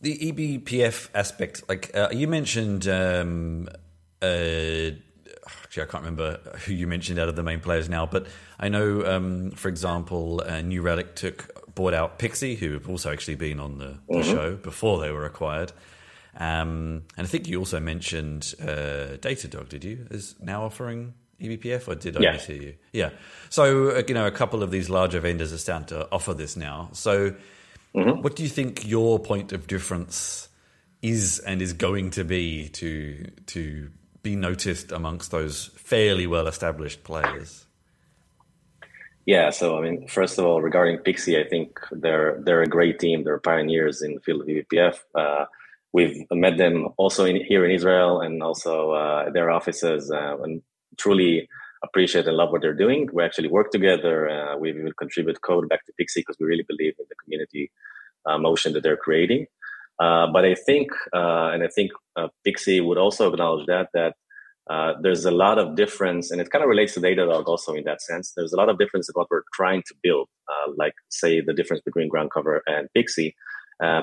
the 0.00 0.18
eBPF 0.18 1.10
aspect, 1.14 1.62
like 1.68 1.94
uh, 1.94 2.08
you 2.10 2.26
mentioned, 2.26 2.88
um, 2.88 3.68
uh, 4.22 4.96
actually, 5.64 5.82
I 5.82 5.86
can't 5.86 6.02
remember 6.02 6.40
who 6.64 6.72
you 6.72 6.86
mentioned 6.86 7.18
out 7.18 7.28
of 7.28 7.36
the 7.36 7.42
main 7.42 7.60
players 7.60 7.88
now, 7.88 8.06
but 8.06 8.26
I 8.58 8.68
know, 8.68 9.04
um, 9.06 9.50
for 9.52 9.68
example, 9.68 10.42
uh, 10.46 10.62
New 10.62 10.82
Relic 10.82 11.14
took 11.14 11.74
bought 11.74 11.94
out 11.94 12.18
Pixie, 12.18 12.56
who 12.56 12.72
have 12.72 12.88
also 12.88 13.12
actually 13.12 13.36
been 13.36 13.60
on 13.60 13.78
the, 13.78 13.98
the 14.08 14.16
mm-hmm. 14.16 14.30
show 14.30 14.56
before 14.56 14.98
they 15.00 15.12
were 15.12 15.24
acquired. 15.24 15.72
Um, 16.36 17.04
and 17.16 17.26
I 17.26 17.30
think 17.30 17.48
you 17.48 17.58
also 17.58 17.80
mentioned 17.80 18.54
uh, 18.60 19.18
Datadog, 19.18 19.68
did 19.68 19.84
you? 19.84 20.06
Is 20.10 20.34
now 20.40 20.64
offering 20.64 21.14
eBPF, 21.40 21.88
or 21.88 21.94
did 21.94 22.16
I 22.16 22.20
yeah. 22.20 22.36
mishear 22.36 22.62
you? 22.62 22.74
Yeah. 22.92 23.10
So 23.48 23.90
uh, 23.90 24.02
you 24.06 24.14
know, 24.14 24.26
a 24.26 24.30
couple 24.30 24.62
of 24.62 24.70
these 24.70 24.90
larger 24.90 25.20
vendors 25.20 25.52
are 25.52 25.58
starting 25.58 25.86
to 25.88 26.08
offer 26.12 26.34
this 26.34 26.56
now. 26.56 26.90
So, 26.92 27.34
mm-hmm. 27.94 28.22
what 28.22 28.36
do 28.36 28.42
you 28.42 28.48
think 28.48 28.86
your 28.86 29.18
point 29.18 29.52
of 29.52 29.66
difference 29.66 30.48
is 31.02 31.38
and 31.40 31.62
is 31.62 31.72
going 31.72 32.10
to 32.10 32.24
be 32.24 32.68
to 32.68 33.30
to 33.46 33.90
be 34.22 34.36
noticed 34.36 34.92
amongst 34.92 35.30
those 35.30 35.70
fairly 35.76 36.26
well 36.26 36.46
established 36.46 37.04
players? 37.04 37.66
Yeah, 39.26 39.50
so 39.50 39.78
I 39.78 39.82
mean, 39.82 40.08
first 40.08 40.38
of 40.38 40.44
all, 40.44 40.60
regarding 40.60 40.98
Pixie, 40.98 41.38
I 41.38 41.46
think 41.48 41.78
they're 41.92 42.40
they're 42.42 42.62
a 42.62 42.66
great 42.66 42.98
team. 42.98 43.24
They're 43.24 43.38
pioneers 43.38 44.02
in 44.02 44.14
the 44.14 44.20
field 44.20 44.42
of 44.42 44.48
eBPF. 44.48 44.98
Uh, 45.14 45.44
we've 45.92 46.26
met 46.30 46.56
them 46.56 46.88
also 46.96 47.24
in, 47.24 47.36
here 47.36 47.64
in 47.64 47.70
Israel 47.70 48.20
and 48.20 48.42
also 48.42 48.92
uh, 48.92 49.30
their 49.30 49.50
offices. 49.50 50.10
Uh, 50.10 50.36
and 50.42 50.62
truly 51.00 51.48
appreciate 51.82 52.26
and 52.26 52.36
love 52.36 52.50
what 52.50 52.60
they're 52.62 52.74
doing. 52.74 53.08
We 53.12 53.22
actually 53.24 53.48
work 53.48 53.70
together. 53.70 54.28
Uh, 54.28 54.56
we 54.58 54.72
will 54.72 54.92
contribute 54.98 55.40
code 55.40 55.68
back 55.68 55.84
to 55.86 55.92
Pixie 55.98 56.20
because 56.20 56.36
we 56.38 56.46
really 56.46 56.66
believe 56.68 56.94
in 56.98 57.06
the 57.08 57.14
community 57.22 57.70
uh, 58.26 58.38
motion 58.38 58.72
that 58.74 58.82
they're 58.82 58.96
creating. 58.96 59.46
Uh, 59.98 60.26
but 60.32 60.44
I 60.44 60.54
think, 60.54 60.90
uh, 61.14 61.50
and 61.52 61.62
I 61.62 61.68
think 61.68 61.90
uh, 62.16 62.28
Pixie 62.44 62.80
would 62.80 62.98
also 62.98 63.32
acknowledge 63.32 63.66
that 63.66 63.88
that 63.94 64.14
uh, 64.68 64.92
there's 65.02 65.24
a 65.24 65.30
lot 65.30 65.58
of 65.58 65.74
difference, 65.74 66.30
and 66.30 66.40
it 66.40 66.50
kind 66.50 66.62
of 66.62 66.68
relates 66.68 66.94
to 66.94 67.00
Datadog 67.00 67.46
also 67.46 67.74
in 67.74 67.84
that 67.84 68.00
sense. 68.00 68.32
There's 68.36 68.52
a 68.52 68.56
lot 68.56 68.68
of 68.68 68.78
difference 68.78 69.08
in 69.08 69.14
what 69.14 69.28
we're 69.30 69.42
trying 69.52 69.82
to 69.88 69.94
build, 70.02 70.28
like 70.76 70.94
say 71.08 71.40
the 71.40 71.52
difference 71.52 71.82
between 71.82 72.08
Ground 72.08 72.30
Cover 72.32 72.62
and 72.66 72.88
Pixie. 72.94 73.34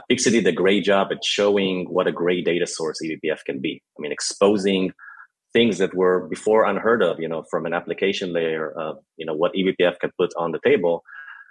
Pixie 0.10 0.31
did 0.31 0.45
a 0.45 0.51
great 0.51 0.83
job 0.83 1.07
at 1.12 1.23
showing 1.23 1.86
what 1.86 2.05
a 2.07 2.12
great 2.12 2.43
data 2.43 2.67
source 2.67 2.99
eBPF 3.01 3.45
can 3.45 3.60
be. 3.62 3.81
I 3.97 4.01
mean, 4.01 4.12
exposing 4.12 4.91
things 5.53 5.77
that 5.77 5.93
were 5.93 6.27
before 6.27 6.65
unheard 6.65 7.01
of, 7.01 7.19
you 7.19 7.27
know, 7.27 7.43
from 7.49 7.65
an 7.65 7.73
application 7.73 8.33
layer, 8.33 8.69
of, 8.71 8.97
you 9.17 9.25
know, 9.25 9.33
what 9.33 9.53
eBPF 9.53 9.99
can 9.99 10.12
put 10.17 10.31
on 10.38 10.51
the 10.51 10.60
table. 10.63 11.03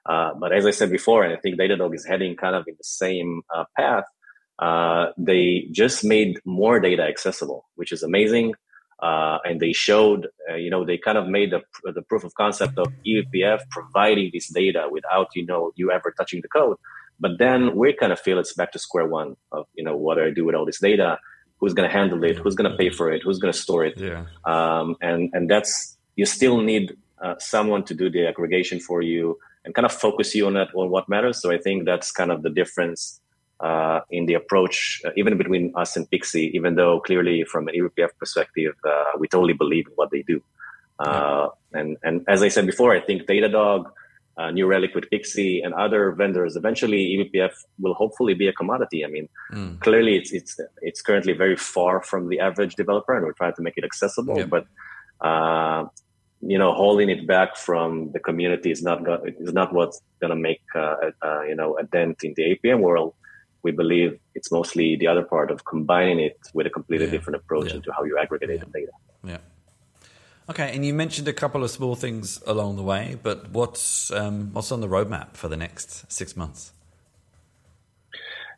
Uh, 0.08 0.32
but 0.38 0.52
as 0.52 0.66
I 0.66 0.70
said 0.70 0.90
before, 0.90 1.24
and 1.24 1.32
I 1.32 1.36
think 1.36 1.58
Datadog 1.58 1.94
is 1.94 2.06
heading 2.06 2.36
kind 2.36 2.54
of 2.54 2.64
in 2.68 2.74
the 2.76 2.84
same 2.84 3.42
uh, 3.54 3.64
path, 3.76 4.04
uh, 4.58 5.06
they 5.18 5.66
just 5.72 6.04
made 6.04 6.38
more 6.44 6.80
data 6.80 7.02
accessible, 7.02 7.68
which 7.74 7.92
is 7.92 8.02
amazing. 8.02 8.54
Uh, 9.02 9.38
and 9.44 9.60
they 9.60 9.72
showed, 9.72 10.28
uh, 10.50 10.54
you 10.54 10.70
know, 10.70 10.84
they 10.84 10.96
kind 10.96 11.18
of 11.18 11.28
made 11.28 11.50
the, 11.50 11.60
the 11.92 12.00
proof 12.02 12.24
of 12.24 12.32
concept 12.34 12.78
of 12.78 12.86
eBPF 13.06 13.60
providing 13.70 14.30
this 14.32 14.48
data 14.48 14.88
without, 14.90 15.28
you 15.34 15.44
know, 15.44 15.70
you 15.76 15.90
ever 15.90 16.14
touching 16.16 16.40
the 16.40 16.48
code. 16.48 16.78
But 17.20 17.32
then 17.38 17.76
we 17.76 17.92
kind 17.92 18.12
of 18.12 18.20
feel 18.20 18.38
it's 18.38 18.54
back 18.54 18.72
to 18.72 18.78
square 18.78 19.06
one 19.06 19.36
of, 19.52 19.66
you 19.74 19.84
know, 19.84 19.96
what 19.96 20.14
do 20.16 20.24
I 20.24 20.30
do 20.30 20.46
with 20.46 20.54
all 20.54 20.64
this 20.64 20.80
data? 20.80 21.18
Who's 21.58 21.74
going 21.74 21.88
to 21.88 21.92
handle 21.92 22.22
it? 22.24 22.36
Who's 22.36 22.54
going 22.54 22.70
to 22.70 22.76
pay 22.76 22.90
for 22.90 23.10
it? 23.10 23.22
Who's 23.22 23.38
going 23.38 23.52
to 23.52 23.58
store 23.58 23.84
it? 23.84 23.98
Yeah. 23.98 24.26
Um, 24.44 24.96
and, 25.00 25.30
and 25.32 25.48
that's, 25.48 25.96
you 26.16 26.26
still 26.26 26.60
need 26.60 26.96
uh, 27.22 27.34
someone 27.38 27.82
to 27.84 27.94
do 27.94 28.10
the 28.10 28.26
aggregation 28.26 28.78
for 28.80 29.02
you 29.02 29.38
and 29.64 29.74
kind 29.74 29.86
of 29.86 29.92
focus 29.92 30.34
you 30.34 30.46
on 30.46 30.54
that, 30.54 30.68
on 30.74 30.90
what 30.90 31.08
matters. 31.08 31.40
So 31.40 31.50
I 31.50 31.58
think 31.58 31.84
that's 31.84 32.12
kind 32.12 32.30
of 32.30 32.42
the 32.42 32.50
difference 32.50 33.20
uh, 33.60 34.00
in 34.10 34.26
the 34.26 34.34
approach, 34.34 35.00
uh, 35.04 35.10
even 35.16 35.36
between 35.38 35.72
us 35.76 35.96
and 35.96 36.08
Pixie, 36.10 36.50
even 36.54 36.74
though 36.74 37.00
clearly 37.00 37.44
from 37.44 37.68
an 37.68 37.74
eBPF 37.74 38.10
perspective, 38.18 38.74
uh, 38.84 39.04
we 39.18 39.26
totally 39.28 39.54
believe 39.54 39.86
in 39.86 39.92
what 39.94 40.10
they 40.10 40.22
do. 40.22 40.42
Uh, 40.98 41.48
and, 41.72 41.96
and 42.02 42.24
as 42.28 42.42
I 42.42 42.48
said 42.48 42.66
before, 42.66 42.94
I 42.94 43.00
think 43.00 43.22
Datadog, 43.22 43.90
uh, 44.38 44.50
New 44.50 44.66
Relic 44.66 44.94
with 44.94 45.08
Pixie 45.10 45.60
and 45.62 45.72
other 45.74 46.12
vendors, 46.12 46.56
eventually 46.56 47.30
eBPF 47.34 47.52
will 47.78 47.94
hopefully 47.94 48.34
be 48.34 48.48
a 48.48 48.52
commodity. 48.52 49.04
I 49.04 49.08
mean, 49.08 49.28
mm. 49.52 49.80
clearly 49.80 50.16
it's, 50.16 50.32
it's, 50.32 50.60
it's 50.82 51.00
currently 51.00 51.32
very 51.32 51.56
far 51.56 52.02
from 52.02 52.28
the 52.28 52.40
average 52.40 52.74
developer 52.76 53.16
and 53.16 53.24
we're 53.24 53.32
trying 53.32 53.54
to 53.54 53.62
make 53.62 53.74
it 53.76 53.84
accessible, 53.84 54.38
yep. 54.38 54.50
but, 54.50 54.66
uh, 55.26 55.86
you 56.42 56.58
know, 56.58 56.72
holding 56.72 57.08
it 57.08 57.26
back 57.26 57.56
from 57.56 58.12
the 58.12 58.20
community 58.20 58.70
is 58.70 58.82
not, 58.82 59.04
go- 59.04 59.22
is 59.24 59.54
not 59.54 59.72
what's 59.72 60.00
going 60.20 60.30
to 60.30 60.36
make, 60.36 60.60
you 60.74 61.54
know, 61.54 61.76
a 61.78 61.84
dent 61.84 62.22
in 62.22 62.34
the 62.36 62.56
APM 62.56 62.80
world 62.80 63.14
we 63.66 63.72
believe 63.72 64.10
it's 64.36 64.50
mostly 64.52 64.88
the 65.02 65.08
other 65.12 65.24
part 65.34 65.50
of 65.50 65.64
combining 65.64 66.20
it 66.20 66.38
with 66.54 66.66
a 66.70 66.70
completely 66.70 67.06
yeah. 67.06 67.16
different 67.16 67.36
approach 67.42 67.68
yeah. 67.70 67.76
into 67.76 67.90
how 67.96 68.02
you 68.04 68.16
aggregate 68.16 68.50
yeah. 68.50 68.64
the 68.64 68.70
data. 68.78 68.92
Yeah. 69.32 69.38
Okay, 70.48 70.70
and 70.72 70.86
you 70.86 70.94
mentioned 70.94 71.26
a 71.26 71.32
couple 71.32 71.64
of 71.64 71.70
small 71.70 71.96
things 71.96 72.40
along 72.46 72.76
the 72.76 72.82
way, 72.82 73.18
but 73.20 73.50
what's 73.50 74.12
um, 74.12 74.52
what's 74.52 74.70
on 74.70 74.80
the 74.80 74.88
roadmap 74.88 75.34
for 75.34 75.48
the 75.48 75.56
next 75.56 76.10
six 76.10 76.36
months? 76.36 76.72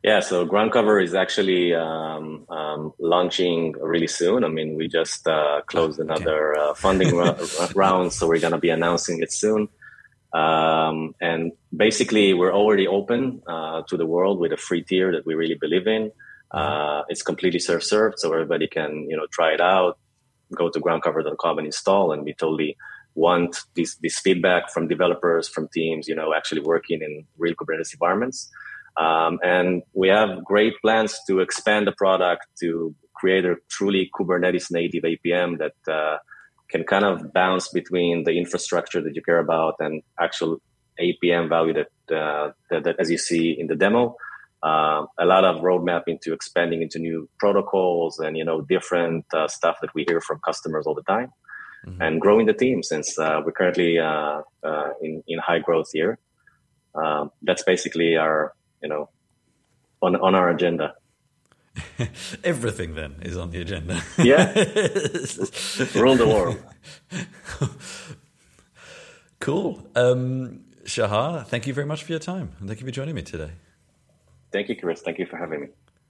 Yeah, 0.05 0.21
so 0.21 0.47
groundcover 0.47 1.03
is 1.03 1.15
actually 1.15 1.75
um, 1.75 2.47
um, 2.51 2.93
launching 3.01 3.73
really 3.73 4.07
soon. 4.07 4.45
I 4.45 4.49
mean, 4.49 4.77
we 4.77 4.87
just 4.87 5.27
uh, 5.27 5.63
closed 5.67 5.99
another 5.99 6.57
uh, 6.57 6.75
funding 6.75 7.17
round, 7.75 8.13
so 8.13 8.29
we're 8.29 8.39
going 8.39 8.53
to 8.53 8.59
be 8.59 8.71
announcing 8.71 9.23
it 9.23 9.33
soon. 9.33 9.69
Um, 10.33 11.15
and 11.21 11.53
basically, 11.75 12.35
we're 12.35 12.55
already 12.55 12.87
open 12.87 13.43
uh, 13.47 13.83
to 13.89 13.97
the 13.97 14.07
world 14.07 14.39
with 14.39 14.53
a 14.53 14.57
free 14.57 14.83
tier 14.83 15.11
that 15.13 15.27
we 15.27 15.35
really 15.35 15.57
believe 15.57 15.87
in. 15.87 16.13
Uh, 16.51 17.03
it's 17.09 17.23
completely 17.23 17.59
self-served, 17.59 18.19
so 18.19 18.33
everybody 18.33 18.69
can 18.69 19.09
you 19.11 19.17
know 19.17 19.27
try 19.33 19.53
it 19.53 19.61
out, 19.61 19.99
go 20.55 20.69
to 20.71 20.81
groundcover.com 20.81 21.59
and 21.59 21.67
install, 21.67 22.13
and 22.13 22.25
we 22.25 22.35
totally 22.35 22.77
want 23.15 23.57
this 23.75 23.97
this 23.97 24.19
feedback 24.19 24.71
from 24.71 24.89
developers, 24.89 25.49
from 25.49 25.69
teams, 25.73 26.09
you 26.09 26.15
know, 26.15 26.33
actually 26.35 26.61
working 26.61 27.03
in 27.03 27.25
real 27.37 27.55
Kubernetes 27.55 27.93
environments. 27.93 28.51
Um, 28.97 29.39
and 29.45 29.83
we 29.93 30.09
have 30.09 30.45
great 30.45 30.75
plans 30.83 31.21
to 31.29 31.41
expand 31.41 31.87
the 31.87 31.93
product 31.93 32.47
to 32.61 32.95
create 33.15 33.45
a 33.45 33.57
truly 33.69 34.11
Kubernetes 34.19 34.71
native 34.71 35.05
APM 35.05 35.59
that 35.59 35.93
uh, 35.93 36.19
can 36.69 36.85
kind 36.85 37.05
of 37.05 37.33
bounce 37.33 37.69
between 37.69 38.25
the 38.25 38.33
infrastructure 38.33 39.01
that 39.01 39.15
you 39.15 39.23
care 39.23 39.39
about 39.39 39.75
and 39.81 40.03
actual 40.21 40.61
APM 41.01 41.49
value 41.49 41.75
that, 41.75 42.17
uh, 42.17 42.53
that, 42.71 42.85
that, 42.85 42.97
as 42.99 43.11
you 43.11 43.19
see 43.19 43.57
in 43.59 43.69
the 43.69 43.77
demo, 43.77 44.17
uh, 44.63 45.05
a 45.19 45.25
lot 45.25 45.45
of 45.45 45.63
roadmap 45.63 46.03
into 46.07 46.33
expanding 46.33 46.83
into 46.83 46.99
new 46.99 47.29
protocols 47.39 48.19
and 48.19 48.37
you 48.37 48.45
know 48.45 48.61
different 48.63 49.25
uh, 49.33 49.47
stuff 49.47 49.77
that 49.81 49.95
we 49.95 50.05
hear 50.09 50.21
from 50.21 50.41
customers 50.45 50.87
all 50.87 50.95
the 50.95 51.03
time, 51.03 51.33
mm-hmm. 51.87 52.03
and 52.03 52.21
growing 52.21 52.47
the 52.47 52.53
team 52.53 52.83
since 52.83 53.19
uh, 53.19 53.41
we're 53.45 53.53
currently 53.53 53.99
uh, 53.99 54.43
uh, 54.65 54.91
in 55.01 55.23
in 55.29 55.39
high 55.39 55.61
growth 55.61 55.91
here. 55.93 56.19
Um, 56.95 57.31
that's 57.43 57.63
basically 57.63 58.17
our 58.17 58.53
you 58.83 58.89
know 58.89 59.11
on 60.03 60.17
on 60.17 60.35
our 60.35 60.49
agenda. 60.51 60.95
Everything 62.45 62.95
then 62.97 63.17
is 63.23 63.37
on 63.37 63.51
the 63.51 63.61
agenda. 63.61 64.03
yeah. 64.19 64.53
Rule 65.95 66.17
the 66.17 66.27
world. 66.27 66.59
cool. 69.39 69.87
Um, 69.95 70.65
Shahar, 70.85 71.45
thank 71.45 71.69
you 71.69 71.75
very 71.75 71.87
much 71.87 72.03
for 72.03 72.11
your 72.11 72.19
time. 72.19 72.51
And 72.59 72.69
thank 72.69 72.81
you 72.81 72.87
for 72.87 72.91
joining 72.91 73.15
me 73.15 73.23
today. 73.23 73.53
Thank 74.53 74.69
you, 74.69 74.77
Chris. 74.77 75.03
Thank 75.03 75.19
you 75.19 75.27
for 75.27 75.37
having 75.37 75.61
me. 75.63 75.69